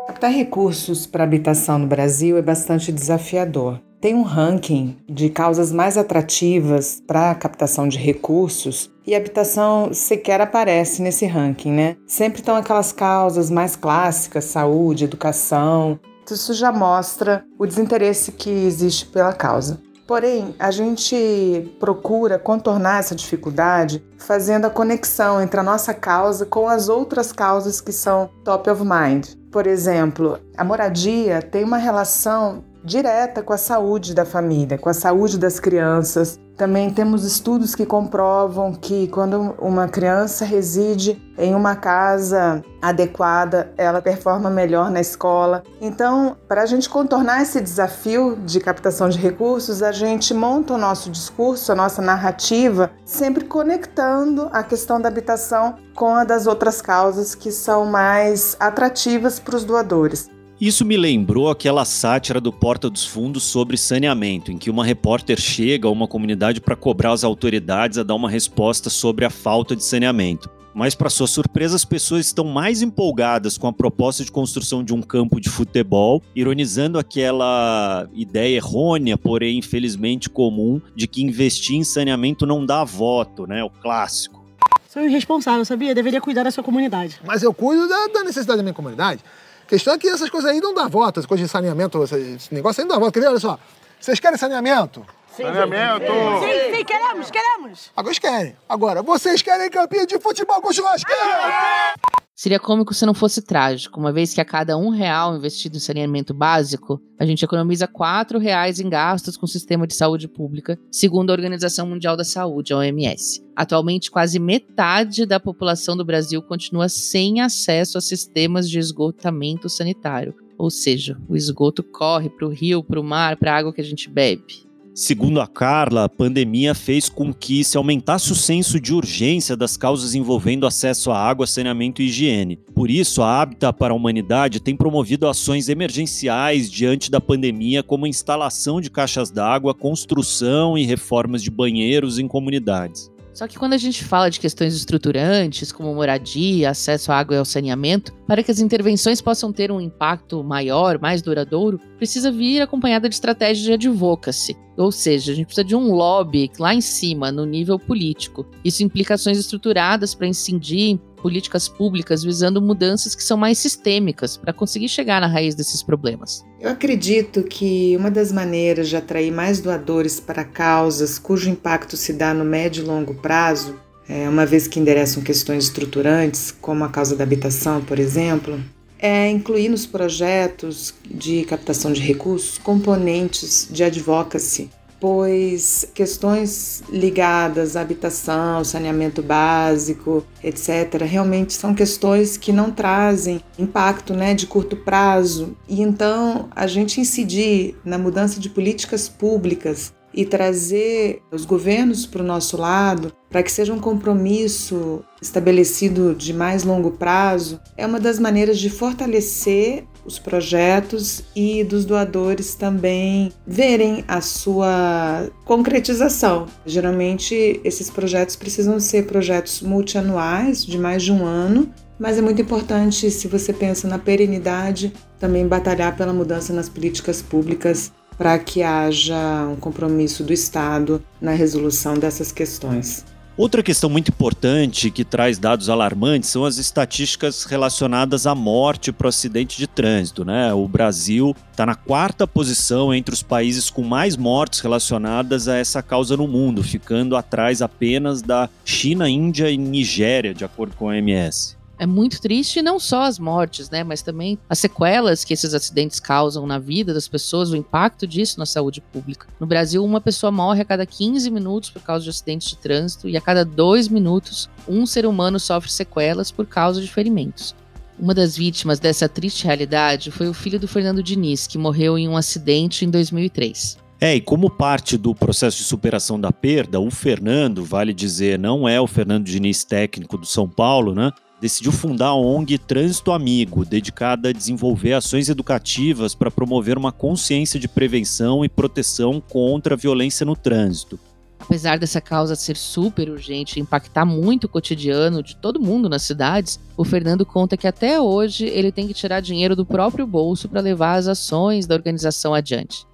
Captar 0.08 0.32
recursos 0.32 1.08
para 1.08 1.24
habitação 1.24 1.80
no 1.80 1.88
Brasil 1.88 2.38
é 2.38 2.42
bastante 2.42 2.92
desafiador. 2.92 3.85
Tem 4.06 4.14
um 4.14 4.22
ranking 4.22 4.96
de 5.10 5.32
causas 5.32 5.72
mais 5.72 5.98
atrativas 5.98 7.02
para 7.08 7.32
a 7.32 7.34
captação 7.34 7.88
de 7.88 7.98
recursos 7.98 8.92
e 9.04 9.16
habitação 9.16 9.92
sequer 9.96 10.40
aparece 10.40 11.02
nesse 11.02 11.26
ranking, 11.26 11.72
né? 11.72 11.98
Sempre 12.06 12.42
estão 12.42 12.56
aquelas 12.56 12.92
causas 12.92 13.50
mais 13.50 13.76
clássicas, 13.76 14.46
saúde, 14.46 15.06
educação. 15.06 16.00
Isso 16.30 16.54
já 16.54 16.72
mostra 16.72 17.44
o 17.58 17.66
desinteresse 17.66 18.32
que 18.32 18.48
existe 18.48 19.08
pela 19.08 19.34
causa. 19.34 19.82
Porém, 20.06 20.54
a 20.60 20.70
gente 20.70 21.76
procura 21.80 22.38
contornar 22.38 23.00
essa 23.00 23.16
dificuldade 23.16 24.06
fazendo 24.20 24.66
a 24.66 24.70
conexão 24.70 25.42
entre 25.42 25.60
a 25.60 25.64
nossa 25.64 25.96
causa 25.96 26.46
com 26.46 26.70
as 26.70 26.90
outras 26.90 27.32
causas 27.32 27.82
que 27.82 27.92
são 27.92 28.30
top 28.44 28.70
of 28.70 28.84
mind. 28.84 29.30
Por 29.52 29.66
exemplo, 29.66 30.38
a 30.56 30.64
moradia 30.64 31.42
tem 31.42 31.64
uma 31.64 31.78
relação 31.78 32.64
direta 32.86 33.42
com 33.42 33.52
a 33.52 33.58
saúde 33.58 34.14
da 34.14 34.24
família, 34.24 34.78
com 34.78 34.88
a 34.88 34.94
saúde 34.94 35.38
das 35.40 35.60
crianças. 35.60 36.40
Também 36.56 36.90
temos 36.90 37.26
estudos 37.26 37.76
que 37.76 37.86
comprovam 37.86 38.72
que 38.74 39.10
quando 39.10 39.56
uma 39.60 39.90
criança 39.90 40.46
reside 40.46 41.22
em 41.38 41.54
uma 41.54 41.76
casa 41.76 42.64
adequada, 42.82 43.74
ela 43.76 44.02
performa 44.02 44.50
melhor 44.50 44.90
na 44.90 45.02
escola. 45.02 45.64
Então, 45.82 46.38
para 46.48 46.62
a 46.62 46.66
gente 46.66 46.88
contornar 46.88 47.42
esse 47.42 47.60
desafio 47.60 48.38
de 48.38 48.62
captação 48.62 49.10
de 49.10 49.18
recursos, 49.18 49.84
a 49.84 49.92
gente 49.92 50.34
monta 50.34 50.76
o 50.76 50.78
nosso 50.78 51.10
discurso, 51.10 51.74
a 51.74 51.76
nossa 51.76 52.02
narrativa, 52.02 52.92
sempre 53.04 53.44
conectando 53.44 54.48
a 54.54 54.64
questão 54.64 55.02
da 55.02 55.10
habitação 55.10 55.76
com 55.94 56.16
a 56.16 56.24
das 56.24 56.48
outras 56.48 56.82
causas 56.82 57.36
que 57.36 57.52
são 57.52 57.86
mais 57.86 58.56
atrativas 58.60 59.40
para 59.40 59.58
os 59.58 59.66
doadores. 59.66 60.30
Isso 60.60 60.86
me 60.86 60.96
lembrou 60.96 61.50
aquela 61.50 61.84
sátira 61.84 62.40
do 62.40 62.52
Porta 62.52 62.90
dos 62.90 63.06
Fundos 63.06 63.44
sobre 63.44 63.76
saneamento, 63.76 64.54
em 64.54 64.58
que 64.58 64.70
uma 64.70 64.86
repórter 64.86 65.38
chega 65.38 65.86
a 65.86 65.92
uma 65.92 66.08
comunidade 66.08 66.62
para 66.62 66.78
cobrar 66.78 67.12
as 67.12 67.26
autoridades 67.26 67.98
a 67.98 68.04
dar 68.04 68.16
uma 68.16 68.30
resposta 68.30 68.90
sobre 68.90 69.26
a 69.26 69.30
falta 69.30 69.76
de 69.76 69.84
saneamento. 69.84 70.50
Mas, 70.74 70.96
para 70.96 71.10
sua 71.10 71.28
surpresa, 71.28 71.76
as 71.76 71.84
pessoas 71.84 72.26
estão 72.26 72.46
mais 72.46 72.82
empolgadas 72.82 73.58
com 73.58 73.68
a 73.68 73.74
proposta 73.74 74.24
de 74.24 74.32
construção 74.32 74.82
de 74.82 74.94
um 74.94 75.02
campo 75.02 75.42
de 75.42 75.50
futebol, 75.50 76.24
ironizando 76.34 76.98
aquela 76.98 78.08
ideia 78.14 78.56
errônea, 78.56 79.18
porém 79.18 79.58
infelizmente 79.58 80.30
comum, 80.30 80.82
de 80.96 81.06
que 81.06 81.22
investir 81.22 81.76
em 81.76 81.84
saneamento 81.84 82.46
não 82.46 82.66
dá 82.66 82.84
voto, 82.86 83.46
né? 83.46 83.62
O 83.62 83.70
clássico. 83.70 84.46
Sou 84.90 85.04
irresponsável, 85.04 85.66
sabia? 85.66 85.94
Deveria 85.94 86.22
cuidar 86.22 86.44
da 86.44 86.52
sua 86.52 86.64
comunidade. 86.64 87.20
Mas 87.26 87.44
eu 87.44 87.54
cuido 87.54 87.90
da, 87.90 88.08
da 88.08 88.24
necessidade 88.24 88.58
da 88.58 88.64
minha 88.64 88.74
comunidade. 88.74 89.22
A 89.66 89.68
questão 89.68 89.96
é 89.96 89.98
que 89.98 90.08
essas 90.08 90.30
coisas 90.30 90.52
aí 90.52 90.62
não 90.62 90.76
dão 90.76 90.88
voto, 90.88 91.20
essas 91.20 91.26
coisas 91.26 91.48
de 91.48 91.52
saneamento, 91.52 92.04
esse 92.04 92.54
negócio 92.54 92.82
aí 92.82 92.88
não 92.88 92.96
dá 92.96 93.00
voto. 93.00 93.14
Quer 93.14 93.22
ver? 93.22 93.30
Olha 93.30 93.40
só. 93.40 93.58
Vocês 94.00 94.20
querem 94.20 94.38
saneamento? 94.38 95.04
Sim, 95.36 95.44
saneamento! 95.44 96.06
Sim, 96.06 96.76
sim, 96.76 96.86
queremos, 96.86 97.32
queremos! 97.32 97.92
Agora 97.96 98.12
eles 98.12 98.20
querem. 98.20 98.56
Agora, 98.70 99.02
vocês 99.02 99.42
querem 99.42 99.70
campinho 99.72 100.06
de 100.06 100.20
futebol 100.20 100.62
com 100.62 100.72
churrasqueira? 100.72 101.96
Seria 102.38 102.60
cômico 102.60 102.94
se 102.94 103.06
não 103.06 103.14
fosse 103.14 103.42
trágico, 103.42 103.98
uma 103.98 104.12
vez 104.12 104.34
que 104.34 104.42
a 104.42 104.46
cada 104.46 104.78
um 104.78 104.90
real 104.90 105.38
investido 105.38 105.78
em 105.78 105.80
saneamento 105.80 106.34
básico, 106.34 107.02
a 107.18 107.26
gente 107.26 107.46
economiza 107.46 107.88
quatro 107.88 108.38
reais 108.38 108.78
em 108.78 108.90
gastos 108.90 109.38
com 109.38 109.46
o 109.46 109.50
sistema 109.50 109.88
de 109.88 109.96
saúde 109.96 110.28
pública, 110.28 110.78
segundo 110.92 111.30
a 111.30 111.34
Organização 111.34 111.88
Mundial 111.88 112.18
da 112.18 112.26
Saúde, 112.26 112.74
a 112.74 112.78
OMS. 112.78 113.42
Atualmente, 113.56 114.12
quase 114.12 114.38
metade 114.38 115.26
da 115.26 115.40
população 115.40 115.96
do 115.96 116.04
Brasil 116.04 116.42
continua 116.42 116.90
sem 116.90 117.40
acesso 117.40 117.98
a 117.98 118.02
sistemas 118.02 118.70
de 118.70 118.80
esgotamento 118.80 119.70
sanitário, 119.70 120.36
ou 120.58 120.70
seja, 120.70 121.18
o 121.30 121.38
esgoto 121.38 121.82
corre 121.84 122.30
para 122.30 122.46
o 122.46 122.52
rio, 122.52 122.84
para 122.84 123.00
o 123.00 123.04
mar, 123.04 123.38
para 123.38 123.54
a 123.54 123.58
água 123.58 123.74
que 123.74 123.80
a 123.80 123.86
gente 123.86 124.10
bebe. 124.10 124.65
Segundo 124.98 125.42
a 125.42 125.48
Carla, 125.48 126.06
a 126.06 126.10
pandemia 126.10 126.74
fez 126.74 127.10
com 127.10 127.34
que 127.34 127.66
se 127.66 127.76
aumentasse 127.76 128.32
o 128.32 128.36
senso 128.36 128.80
de 128.80 128.94
urgência 128.94 129.54
das 129.54 129.76
causas 129.76 130.16
envolvendo 130.16 130.66
acesso 130.66 131.12
à 131.12 131.20
água, 131.20 131.46
saneamento 131.46 132.02
e 132.02 132.06
higiene. 132.06 132.56
Por 132.74 132.90
isso, 132.90 133.22
a 133.22 133.42
Habita 133.42 133.74
para 133.74 133.92
a 133.92 133.96
Humanidade 133.96 134.62
tem 134.62 134.74
promovido 134.74 135.28
ações 135.28 135.68
emergenciais 135.68 136.72
diante 136.72 137.12
da 137.12 137.20
pandemia, 137.20 137.84
como 137.84 138.08
instalação 138.08 138.80
de 138.80 138.90
caixas 138.90 139.30
d'água, 139.30 139.74
construção 139.74 140.78
e 140.78 140.86
reformas 140.86 141.44
de 141.44 141.52
banheiros 141.52 142.18
em 142.18 142.26
comunidades. 142.26 143.12
Só 143.34 143.50
que 143.50 143.60
quando 143.60 143.74
a 143.74 143.78
gente 143.78 144.02
fala 144.02 144.32
de 144.32 144.40
questões 144.40 144.74
estruturantes, 144.74 145.74
como 145.74 145.94
moradia, 145.94 146.70
acesso 146.70 147.12
à 147.12 147.18
água 147.18 147.36
e 147.36 147.38
ao 147.38 147.44
saneamento, 147.44 148.14
para 148.28 148.44
que 148.44 148.52
as 148.52 148.60
intervenções 148.60 149.22
possam 149.22 149.52
ter 149.52 149.72
um 149.72 149.80
impacto 149.80 150.44
maior, 150.44 151.00
mais 151.00 151.22
duradouro, 151.22 151.80
precisa 151.98 152.32
vir 152.32 152.62
acompanhada 152.62 153.08
de 153.08 153.16
estratégia 153.16 153.66
de 153.66 153.74
advocacy. 153.74 154.56
Ou 154.78 154.92
seja, 154.92 155.32
a 155.32 155.36
gente 155.36 155.46
precisa 155.46 155.66
de 155.66 155.76
um 155.76 155.94
lobby 155.94 156.52
lá 156.60 156.74
em 156.74 156.82
cima, 156.82 157.32
no 157.32 157.46
nível 157.46 157.80
político. 157.80 158.46
Isso 158.64 158.84
implica 158.84 159.14
ações 159.14 159.38
estruturadas 159.38 160.14
para 160.14 160.28
incidir 160.28 161.00
políticas 161.22 161.68
públicas 161.68 162.24
visando 162.24 162.62
mudanças 162.62 163.16
que 163.16 163.24
são 163.24 163.36
mais 163.36 163.58
sistêmicas 163.58 164.38
para 164.38 164.54
conseguir 164.54 164.88
chegar 164.88 165.20
na 165.20 165.26
raiz 165.26 165.56
desses 165.56 165.82
problemas. 165.82 166.46
Eu 166.60 166.70
acredito 166.70 167.42
que 167.42 167.96
uma 167.98 168.12
das 168.12 168.32
maneiras 168.32 168.90
de 168.90 168.96
atrair 168.96 169.32
mais 169.32 169.60
doadores 169.60 170.20
para 170.20 170.44
causas 170.44 171.18
cujo 171.18 171.50
impacto 171.50 171.98
se 171.98 172.14
dá 172.14 172.32
no 172.32 172.46
médio 172.46 172.84
e 172.84 172.88
longo 172.88 173.16
prazo, 173.16 173.76
é, 174.08 174.28
uma 174.30 174.46
vez 174.46 174.68
que 174.68 174.80
endereçam 174.80 175.24
questões 175.24 175.66
estruturantes, 175.66 176.52
como 176.62 176.84
a 176.84 176.90
causa 176.90 177.16
da 177.16 177.24
habitação, 177.24 177.82
por 177.82 178.00
exemplo, 178.00 178.60
é 179.00 179.30
incluir 179.30 179.70
nos 179.70 179.86
projetos 179.86 180.94
de 181.06 181.44
captação 181.46 181.92
de 181.92 182.02
recursos 182.02 182.58
componentes 182.58 183.68
de 183.70 183.84
advocacy 183.84 184.70
pois 185.00 185.88
questões 185.94 186.82
ligadas 186.90 187.76
à 187.76 187.82
habitação, 187.82 188.64
saneamento 188.64 189.22
básico, 189.22 190.26
etc., 190.44 191.04
realmente 191.04 191.54
são 191.54 191.76
questões 191.76 192.38
que 192.38 192.52
não 192.52 192.72
trazem 192.72 193.40
impacto 193.60 194.14
né, 194.16 194.34
de 194.34 194.48
curto 194.48 194.76
prazo. 194.76 195.56
E 195.68 195.82
então 195.82 196.48
a 196.56 196.66
gente 196.66 197.00
incidir 197.00 197.76
na 197.86 198.00
mudança 198.00 198.40
de 198.40 198.50
políticas 198.50 199.08
públicas 199.08 199.94
e 200.16 200.26
trazer 200.26 201.22
os 201.32 201.44
governos 201.44 202.06
para 202.06 202.24
o 202.24 202.26
nosso 202.26 202.56
lado, 202.56 203.12
para 203.30 203.44
que 203.44 203.52
seja 203.52 203.74
um 203.74 203.80
compromisso 203.80 205.04
estabelecido 205.22 206.16
de 206.16 206.34
mais 206.34 206.64
longo 206.64 206.92
prazo, 206.92 207.60
é 207.76 207.86
uma 207.86 208.00
das 208.00 208.18
maneiras 208.18 208.58
de 208.58 208.70
fortalecer 208.70 209.84
os 210.06 210.18
projetos 210.18 211.24
e 211.36 211.64
dos 211.64 211.84
doadores 211.84 212.56
também 212.56 213.32
verem 213.46 214.06
a 214.08 214.22
sua 214.22 215.30
concretização. 215.44 216.46
Geralmente, 216.66 217.60
esses 217.64 217.90
projetos 217.90 218.36
precisam 218.36 218.80
ser 218.80 219.06
projetos 219.08 219.62
multianuais, 219.62 220.64
de 220.66 220.78
mais 220.78 221.04
de 221.04 221.12
um 221.12 221.26
ano, 221.26 221.70
mas 222.00 222.18
é 222.18 222.22
muito 222.22 222.42
importante, 222.42 223.10
se 223.10 223.28
você 223.28 223.52
pensa 223.52 223.88
na 223.88 223.98
perenidade, 223.98 224.94
também 225.20 225.48
batalhar 225.48 225.96
pela 225.98 226.14
mudança 226.14 226.54
nas 226.54 226.70
políticas 226.70 227.22
públicas 227.22 227.92
para 228.18 228.38
que 228.40 228.64
haja 228.64 229.48
um 229.48 229.56
compromisso 229.56 230.24
do 230.24 230.34
Estado 230.34 231.04
na 231.20 231.32
resolução 231.32 231.96
dessas 231.96 232.32
questões. 232.32 233.06
Outra 233.38 233.62
questão 233.62 233.90
muito 233.90 234.12
importante 234.12 234.90
que 234.90 235.04
traz 235.04 235.38
dados 235.38 235.68
alarmantes 235.68 236.30
são 236.30 236.46
as 236.46 236.58
estatísticas 236.58 237.44
relacionadas 237.44 238.26
à 238.26 238.34
morte 238.34 238.94
por 238.94 239.08
acidente 239.08 239.58
de 239.58 239.68
trânsito. 239.68 240.24
Né? 240.24 240.54
O 240.54 240.70
Brasil 240.70 241.36
está 241.52 241.66
na 241.66 241.76
quarta 241.76 242.26
posição 242.26 242.94
entre 242.94 243.14
os 243.14 243.22
países 243.22 243.70
com 243.70 243.84
mais 243.84 244.16
mortes 244.16 244.62
relacionadas 244.62 245.50
a 245.50 245.58
essa 245.58 245.84
causa 245.84 246.16
no 246.16 246.30
mundo, 246.30 246.64
ficando 246.64 247.18
atrás 247.18 247.62
apenas 247.62 248.22
da 248.22 248.50
China, 248.64 249.10
Índia 249.10 249.52
e 249.52 249.58
Nigéria, 249.58 250.34
de 250.34 250.46
acordo 250.46 250.74
com 250.78 250.86
a 250.90 250.94
OMS 250.94 251.55
é 251.78 251.86
muito 251.86 252.22
triste 252.22 252.62
não 252.62 252.80
só 252.80 253.04
as 253.04 253.20
mortes, 253.20 253.70
né, 253.70 253.84
mas 253.84 254.02
também 254.02 254.38
as 254.50 254.60
sequelas 254.60 255.24
que 255.24 255.34
esses 255.34 255.54
acidentes 255.54 256.00
causam 256.00 256.46
na 256.48 256.58
vida 256.60 256.94
das 256.94 257.08
pessoas, 257.08 257.52
o 257.52 257.56
impacto 257.56 258.08
disso 258.08 258.40
na 258.40 258.46
saúde 258.46 258.82
pública. 258.82 259.28
No 259.40 259.48
Brasil, 259.48 259.84
uma 259.84 260.02
pessoa 260.02 260.32
morre 260.32 260.62
a 260.62 260.66
cada 260.66 260.86
15 260.86 261.30
minutos 261.30 261.70
por 261.70 261.82
causa 261.82 262.04
de 262.04 262.10
acidentes 262.10 262.50
de 262.50 262.58
trânsito 262.58 263.10
e 263.10 263.18
a 263.18 263.22
cada 263.22 263.44
dois 263.44 263.88
minutos, 263.88 264.50
um 264.68 264.86
ser 264.86 265.06
humano 265.06 265.40
sofre 265.40 265.72
sequelas 265.72 266.32
por 266.32 266.46
causa 266.46 266.82
de 266.82 266.88
ferimentos. 266.88 267.56
Uma 267.98 268.14
das 268.14 268.36
vítimas 268.36 268.80
dessa 268.80 269.08
triste 269.08 269.46
realidade 269.46 270.12
foi 270.12 270.28
o 270.28 270.34
filho 270.34 270.60
do 270.60 270.68
Fernando 270.68 271.02
Diniz, 271.02 271.48
que 271.48 271.58
morreu 271.58 271.98
em 271.98 272.10
um 272.10 272.18
acidente 272.18 272.84
em 272.84 272.90
2003. 272.90 273.78
É, 274.02 274.14
e 274.16 274.22
como 274.22 274.50
parte 274.50 274.98
do 274.98 275.16
processo 275.16 275.58
de 275.58 275.64
superação 275.64 276.20
da 276.20 276.32
perda, 276.32 276.80
o 276.80 276.92
Fernando, 276.92 277.64
vale 277.64 277.94
dizer, 277.94 278.38
não 278.38 278.68
é 278.68 278.80
o 278.80 278.88
Fernando 278.88 279.26
Diniz 279.26 279.64
técnico 279.64 280.18
do 280.18 280.26
São 280.26 280.50
Paulo, 280.50 280.94
né? 280.94 281.12
Decidiu 281.40 281.72
fundar 281.72 282.08
a 282.08 282.16
ONG 282.16 282.58
Trânsito 282.58 283.12
Amigo, 283.12 283.66
dedicada 283.66 284.30
a 284.30 284.34
desenvolver 284.34 284.94
ações 284.94 285.30
educativas 285.30 286.16
para 286.16 286.32
promover 286.32 286.78
uma 286.78 286.92
consciência 286.92 287.60
de 287.60 287.68
prevenção 287.68 288.44
e 288.46 288.50
proteção 288.50 289.22
contra 289.22 289.76
a 289.76 289.78
violência 289.78 290.26
no 290.26 290.36
trânsito. 290.36 291.00
Apesar 291.40 291.78
dessa 291.78 292.02
causa 292.02 292.36
ser 292.36 292.56
super 292.56 293.10
urgente 293.10 293.60
e 293.60 293.62
impactar 293.62 294.06
muito 294.06 294.46
o 294.46 294.50
cotidiano 294.50 295.22
de 295.22 295.36
todo 295.36 295.62
mundo 295.62 295.88
nas 295.88 296.02
cidades, 296.02 296.60
o 296.76 296.84
Fernando 296.84 297.26
conta 297.26 297.58
que 297.58 297.68
até 297.68 298.00
hoje 298.00 298.46
ele 298.46 298.72
tem 298.72 298.88
que 298.88 298.94
tirar 298.94 299.20
dinheiro 299.20 299.56
do 299.56 299.66
próprio 299.66 300.08
bolso 300.08 300.50
para 300.50 300.62
levar 300.62 300.96
as 300.96 301.08
ações 301.08 301.68
da 301.68 301.76
organização 301.76 302.34
adiante. 302.34 302.88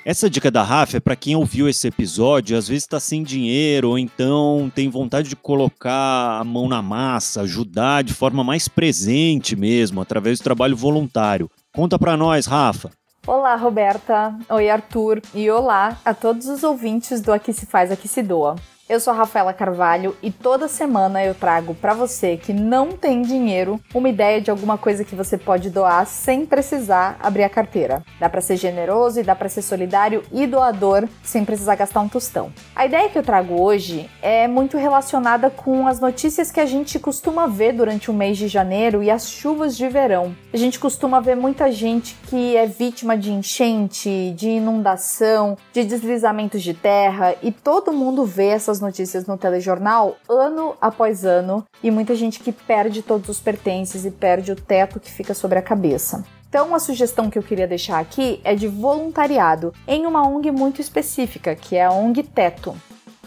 Essa 0.02 0.30
dica 0.30 0.50
da 0.50 0.62
Rafa 0.62 0.96
é 0.96 1.00
para 1.00 1.14
quem 1.14 1.36
ouviu 1.36 1.68
esse 1.68 1.86
episódio, 1.86 2.56
às 2.56 2.66
vezes 2.66 2.84
está 2.84 2.98
sem 2.98 3.22
dinheiro 3.22 3.90
ou 3.90 3.98
então 3.98 4.72
tem 4.74 4.88
vontade 4.88 5.28
de 5.28 5.36
colocar 5.36 6.40
a 6.40 6.42
mão 6.42 6.66
na 6.66 6.80
massa, 6.80 7.42
ajudar 7.42 8.02
de 8.02 8.14
forma 8.14 8.42
mais 8.42 8.66
presente 8.66 9.54
mesmo, 9.54 10.00
através 10.00 10.38
do 10.38 10.44
trabalho 10.44 10.74
voluntário. 10.74 11.50
Conta 11.74 11.98
para 11.98 12.16
nós, 12.16 12.46
Rafa. 12.46 12.90
Olá, 13.26 13.54
Roberta. 13.56 14.34
Oi, 14.48 14.70
Arthur. 14.70 15.20
E 15.34 15.50
olá 15.50 15.98
a 16.02 16.14
todos 16.14 16.46
os 16.48 16.64
ouvintes 16.64 17.20
do 17.20 17.30
Aqui 17.30 17.52
se 17.52 17.66
faz, 17.66 17.92
aqui 17.92 18.08
se 18.08 18.22
doa. 18.22 18.56
Eu 18.90 18.98
sou 18.98 19.12
a 19.12 19.16
Rafaela 19.16 19.52
Carvalho 19.52 20.16
e 20.20 20.32
toda 20.32 20.66
semana 20.66 21.24
eu 21.24 21.32
trago 21.32 21.76
para 21.76 21.94
você 21.94 22.36
que 22.36 22.52
não 22.52 22.90
tem 22.90 23.22
dinheiro 23.22 23.80
uma 23.94 24.08
ideia 24.08 24.40
de 24.40 24.50
alguma 24.50 24.76
coisa 24.76 25.04
que 25.04 25.14
você 25.14 25.38
pode 25.38 25.70
doar 25.70 26.04
sem 26.06 26.44
precisar 26.44 27.16
abrir 27.22 27.44
a 27.44 27.48
carteira. 27.48 28.02
Dá 28.18 28.28
para 28.28 28.40
ser 28.40 28.56
generoso 28.56 29.20
e 29.20 29.22
dá 29.22 29.36
para 29.36 29.48
ser 29.48 29.62
solidário 29.62 30.24
e 30.32 30.44
doador 30.44 31.08
sem 31.22 31.44
precisar 31.44 31.76
gastar 31.76 32.00
um 32.00 32.08
tostão. 32.08 32.52
A 32.74 32.84
ideia 32.84 33.08
que 33.08 33.16
eu 33.16 33.22
trago 33.22 33.62
hoje 33.62 34.10
é 34.20 34.48
muito 34.48 34.76
relacionada 34.76 35.50
com 35.50 35.86
as 35.86 36.00
notícias 36.00 36.50
que 36.50 36.58
a 36.58 36.66
gente 36.66 36.98
costuma 36.98 37.46
ver 37.46 37.72
durante 37.74 38.10
o 38.10 38.12
mês 38.12 38.36
de 38.36 38.48
janeiro 38.48 39.04
e 39.04 39.08
as 39.08 39.30
chuvas 39.30 39.76
de 39.76 39.88
verão. 39.88 40.34
A 40.52 40.56
gente 40.56 40.80
costuma 40.80 41.20
ver 41.20 41.36
muita 41.36 41.70
gente 41.70 42.16
que 42.26 42.56
é 42.56 42.66
vítima 42.66 43.16
de 43.16 43.30
enchente, 43.30 44.34
de 44.36 44.48
inundação, 44.48 45.56
de 45.72 45.84
deslizamentos 45.84 46.60
de 46.60 46.74
terra 46.74 47.36
e 47.40 47.52
todo 47.52 47.92
mundo 47.92 48.24
vê 48.24 48.46
essas 48.46 48.79
notícias 48.80 49.26
no 49.26 49.36
telejornal 49.38 50.16
ano 50.28 50.76
após 50.80 51.24
ano 51.24 51.64
e 51.82 51.90
muita 51.90 52.14
gente 52.14 52.40
que 52.40 52.52
perde 52.52 53.02
todos 53.02 53.28
os 53.28 53.40
pertences 53.40 54.04
e 54.04 54.10
perde 54.10 54.52
o 54.52 54.56
teto 54.56 55.00
que 55.00 55.10
fica 55.10 55.34
sobre 55.34 55.58
a 55.58 55.62
cabeça. 55.62 56.24
Então, 56.48 56.74
a 56.74 56.80
sugestão 56.80 57.30
que 57.30 57.38
eu 57.38 57.42
queria 57.44 57.68
deixar 57.68 58.00
aqui 58.00 58.40
é 58.42 58.56
de 58.56 58.66
voluntariado 58.66 59.72
em 59.86 60.04
uma 60.04 60.26
ONG 60.26 60.50
muito 60.50 60.80
específica, 60.80 61.54
que 61.54 61.76
é 61.76 61.84
a 61.84 61.92
ONG 61.92 62.24
Teto. 62.24 62.74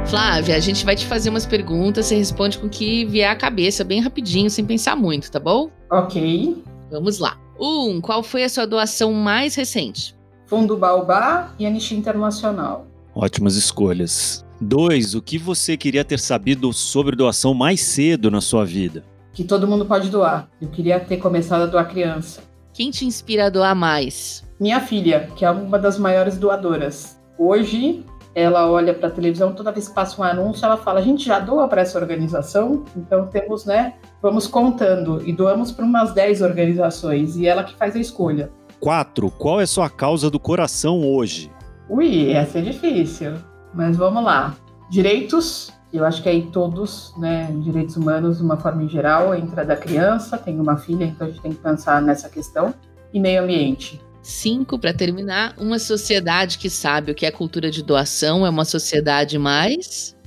Flávia, 0.09 0.55
a 0.55 0.59
gente 0.61 0.85
vai 0.85 0.95
te 0.95 1.05
fazer 1.05 1.29
umas 1.29 1.45
perguntas, 1.45 2.05
você 2.05 2.15
responde 2.15 2.57
com 2.57 2.67
o 2.67 2.69
que 2.69 3.03
vier 3.05 3.29
à 3.29 3.35
cabeça, 3.35 3.83
bem 3.83 3.99
rapidinho, 3.99 4.49
sem 4.49 4.63
pensar 4.63 4.95
muito, 4.95 5.29
tá 5.29 5.37
bom? 5.37 5.69
Ok. 5.91 6.63
Vamos 6.89 7.19
lá. 7.19 7.37
Um, 7.59 7.99
qual 7.99 8.23
foi 8.23 8.45
a 8.45 8.49
sua 8.49 8.65
doação 8.65 9.11
mais 9.11 9.55
recente? 9.55 10.15
Fundo 10.45 10.77
Baobá 10.77 11.53
e 11.59 11.65
Anistia 11.65 11.97
Internacional. 11.97 12.87
Ótimas 13.13 13.55
escolhas. 13.55 14.45
Dois, 14.61 15.13
o 15.13 15.21
que 15.21 15.37
você 15.37 15.75
queria 15.75 16.05
ter 16.05 16.19
sabido 16.19 16.71
sobre 16.71 17.13
doação 17.13 17.53
mais 17.53 17.81
cedo 17.81 18.31
na 18.31 18.39
sua 18.39 18.63
vida? 18.63 19.03
Que 19.33 19.43
todo 19.43 19.67
mundo 19.67 19.85
pode 19.85 20.09
doar. 20.09 20.49
Eu 20.61 20.69
queria 20.69 21.01
ter 21.01 21.17
começado 21.17 21.63
a 21.63 21.65
doar 21.65 21.89
criança. 21.89 22.41
Quem 22.73 22.91
te 22.91 23.05
inspira 23.05 23.47
a 23.47 23.49
doar 23.49 23.75
mais? 23.75 24.45
Minha 24.57 24.79
filha, 24.79 25.29
que 25.35 25.43
é 25.43 25.51
uma 25.51 25.77
das 25.77 25.99
maiores 25.99 26.37
doadoras. 26.37 27.19
Hoje, 27.37 28.05
ela 28.37 28.69
olha 28.69 28.93
para 28.93 29.07
a 29.07 29.11
televisão, 29.11 29.51
toda 29.51 29.71
vez 29.71 29.87
que 29.87 29.95
passa 29.95 30.21
um 30.21 30.23
anúncio, 30.23 30.63
ela 30.63 30.77
fala: 30.77 30.99
a 30.99 31.01
gente 31.01 31.25
já 31.25 31.39
doa 31.39 31.67
para 31.67 31.81
essa 31.81 31.97
organização, 31.97 32.83
então 32.95 33.25
temos, 33.25 33.65
né? 33.65 33.95
Vamos 34.21 34.45
contando 34.45 35.27
e 35.27 35.33
doamos 35.33 35.71
para 35.71 35.83
umas 35.83 36.13
10 36.13 36.43
organizações 36.43 37.35
e 37.35 37.47
ela 37.47 37.63
que 37.63 37.75
faz 37.75 37.95
a 37.95 37.99
escolha. 37.99 38.51
Quatro, 38.79 39.31
qual 39.31 39.59
é 39.59 39.65
sua 39.65 39.89
causa 39.89 40.29
do 40.29 40.39
coração 40.39 41.03
hoje? 41.03 41.51
Ui, 41.89 42.31
essa 42.31 42.59
é 42.59 42.61
difícil, 42.61 43.33
mas 43.73 43.97
vamos 43.97 44.23
lá. 44.23 44.55
Direitos, 44.87 45.73
eu 45.91 46.05
acho 46.05 46.21
que 46.21 46.29
aí 46.29 46.43
todos, 46.51 47.15
né? 47.17 47.51
Direitos 47.63 47.97
humanos, 47.97 48.37
de 48.37 48.43
uma 48.43 48.57
forma 48.57 48.83
em 48.83 48.89
geral, 48.89 49.33
entra 49.33 49.65
da 49.65 49.75
criança, 49.75 50.37
tem 50.37 50.59
uma 50.59 50.77
filha, 50.77 51.05
então 51.05 51.25
a 51.25 51.31
gente 51.31 51.41
tem 51.41 51.53
que 51.53 51.57
pensar 51.57 52.03
nessa 52.03 52.29
questão. 52.29 52.71
E 53.11 53.19
meio 53.19 53.41
ambiente. 53.41 53.99
Cinco, 54.27 54.77
para 54.77 54.93
terminar, 54.93 55.55
uma 55.57 55.79
sociedade 55.79 56.57
que 56.57 56.69
sabe 56.69 57.13
o 57.13 57.15
que 57.15 57.25
é 57.25 57.31
cultura 57.31 57.71
de 57.71 57.81
doação 57.81 58.45
é 58.45 58.49
uma 58.49 58.65
sociedade 58.65 59.39
mais 59.39 60.17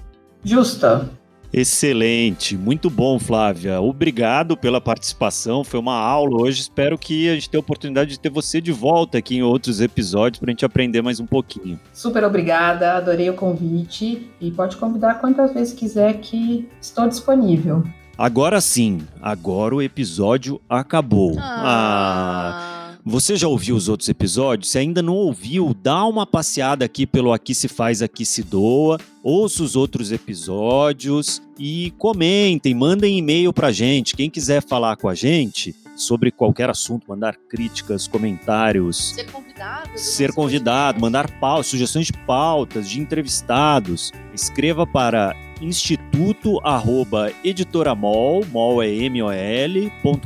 justa. 0.42 1.10
Excelente, 1.52 2.56
muito 2.56 2.88
bom, 2.88 3.18
Flávia. 3.18 3.78
Obrigado 3.78 4.56
pela 4.56 4.80
participação. 4.80 5.62
Foi 5.62 5.78
uma 5.78 5.98
aula 5.98 6.40
hoje. 6.40 6.62
Espero 6.62 6.96
que 6.96 7.28
a 7.28 7.34
gente 7.34 7.50
tenha 7.50 7.58
a 7.58 7.62
oportunidade 7.62 8.12
de 8.12 8.18
ter 8.18 8.30
você 8.30 8.58
de 8.58 8.72
volta 8.72 9.18
aqui 9.18 9.36
em 9.36 9.42
outros 9.42 9.82
episódios 9.82 10.40
para 10.40 10.48
a 10.48 10.52
gente 10.52 10.64
aprender 10.64 11.02
mais 11.02 11.20
um 11.20 11.26
pouquinho. 11.26 11.78
Super 11.92 12.24
obrigada, 12.24 12.94
adorei 12.94 13.28
o 13.28 13.34
convite 13.34 14.30
e 14.40 14.50
pode 14.50 14.78
convidar 14.78 15.20
quantas 15.20 15.52
vezes 15.52 15.74
quiser 15.74 16.20
que 16.20 16.66
estou 16.80 17.06
disponível. 17.06 17.84
Agora 18.16 18.62
sim, 18.62 19.02
agora 19.20 19.74
o 19.74 19.82
episódio 19.82 20.58
acabou. 20.70 21.36
ah. 21.38 22.76
ah. 22.76 22.79
Você 23.04 23.34
já 23.34 23.48
ouviu 23.48 23.74
os 23.76 23.88
outros 23.88 24.08
episódios? 24.10 24.70
Se 24.70 24.78
ainda 24.78 25.00
não 25.00 25.14
ouviu, 25.14 25.74
dá 25.74 26.04
uma 26.04 26.26
passeada 26.26 26.84
aqui 26.84 27.06
pelo 27.06 27.32
Aqui 27.32 27.54
Se 27.54 27.66
Faz, 27.66 28.02
Aqui 28.02 28.26
Se 28.26 28.42
Doa, 28.42 29.00
ouça 29.22 29.62
os 29.62 29.74
outros 29.74 30.12
episódios 30.12 31.40
e 31.58 31.92
comentem, 31.96 32.74
mandem 32.74 33.16
e-mail 33.16 33.52
pra 33.54 33.72
gente. 33.72 34.14
Quem 34.14 34.28
quiser 34.28 34.62
falar 34.62 34.96
com 34.96 35.08
a 35.08 35.14
gente 35.14 35.74
sobre 35.96 36.30
qualquer 36.30 36.68
assunto, 36.68 37.06
mandar 37.08 37.36
críticas, 37.48 38.06
comentários. 38.06 39.14
Ser 39.14 39.30
convidado. 39.30 39.90
Ser 39.98 40.32
convidado, 40.34 41.00
mandar 41.00 41.30
pautas, 41.40 41.68
sugestões 41.68 42.06
de 42.06 42.12
pautas, 42.12 42.88
de 42.88 43.00
entrevistados. 43.00 44.12
Escreva 44.34 44.86
para 44.86 45.34
instituto@editoramol, 45.60 48.44
mol 48.50 48.82
é 48.82 48.88
m 48.88 49.22
o 49.22 49.30
l.com.br. 49.30 50.24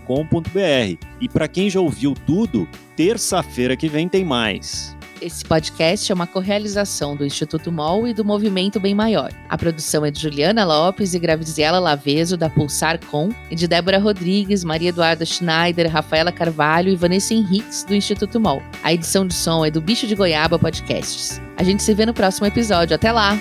E 1.20 1.28
para 1.28 1.48
quem 1.48 1.68
já 1.68 1.80
ouviu 1.80 2.14
tudo, 2.26 2.66
terça-feira 2.96 3.76
que 3.76 3.88
vem 3.88 4.08
tem 4.08 4.24
mais. 4.24 4.96
Esse 5.24 5.44
podcast 5.44 6.10
é 6.10 6.14
uma 6.14 6.26
correalização 6.26 7.16
do 7.16 7.24
Instituto 7.24 7.72
MOL 7.72 8.06
e 8.06 8.12
do 8.12 8.24
Movimento 8.24 8.78
Bem 8.78 8.94
Maior. 8.94 9.32
A 9.48 9.56
produção 9.56 10.04
é 10.04 10.10
de 10.10 10.20
Juliana 10.20 10.66
Lopes 10.66 11.14
e 11.14 11.18
Graviziela 11.18 11.78
Laveso, 11.78 12.36
da 12.36 12.50
Pulsar 12.50 13.00
Com, 13.06 13.30
e 13.50 13.54
de 13.54 13.66
Débora 13.66 13.98
Rodrigues, 13.98 14.64
Maria 14.64 14.90
Eduarda 14.90 15.24
Schneider, 15.24 15.90
Rafaela 15.90 16.30
Carvalho 16.30 16.90
e 16.90 16.96
Vanessa 16.96 17.32
Henriques, 17.32 17.84
do 17.84 17.94
Instituto 17.94 18.38
MOL. 18.38 18.62
A 18.82 18.92
edição 18.92 19.26
de 19.26 19.32
som 19.32 19.64
é 19.64 19.70
do 19.70 19.80
Bicho 19.80 20.06
de 20.06 20.14
Goiaba 20.14 20.58
Podcasts. 20.58 21.40
A 21.56 21.62
gente 21.62 21.82
se 21.82 21.94
vê 21.94 22.04
no 22.04 22.12
próximo 22.12 22.46
episódio. 22.46 22.94
Até 22.94 23.10
lá! 23.10 23.34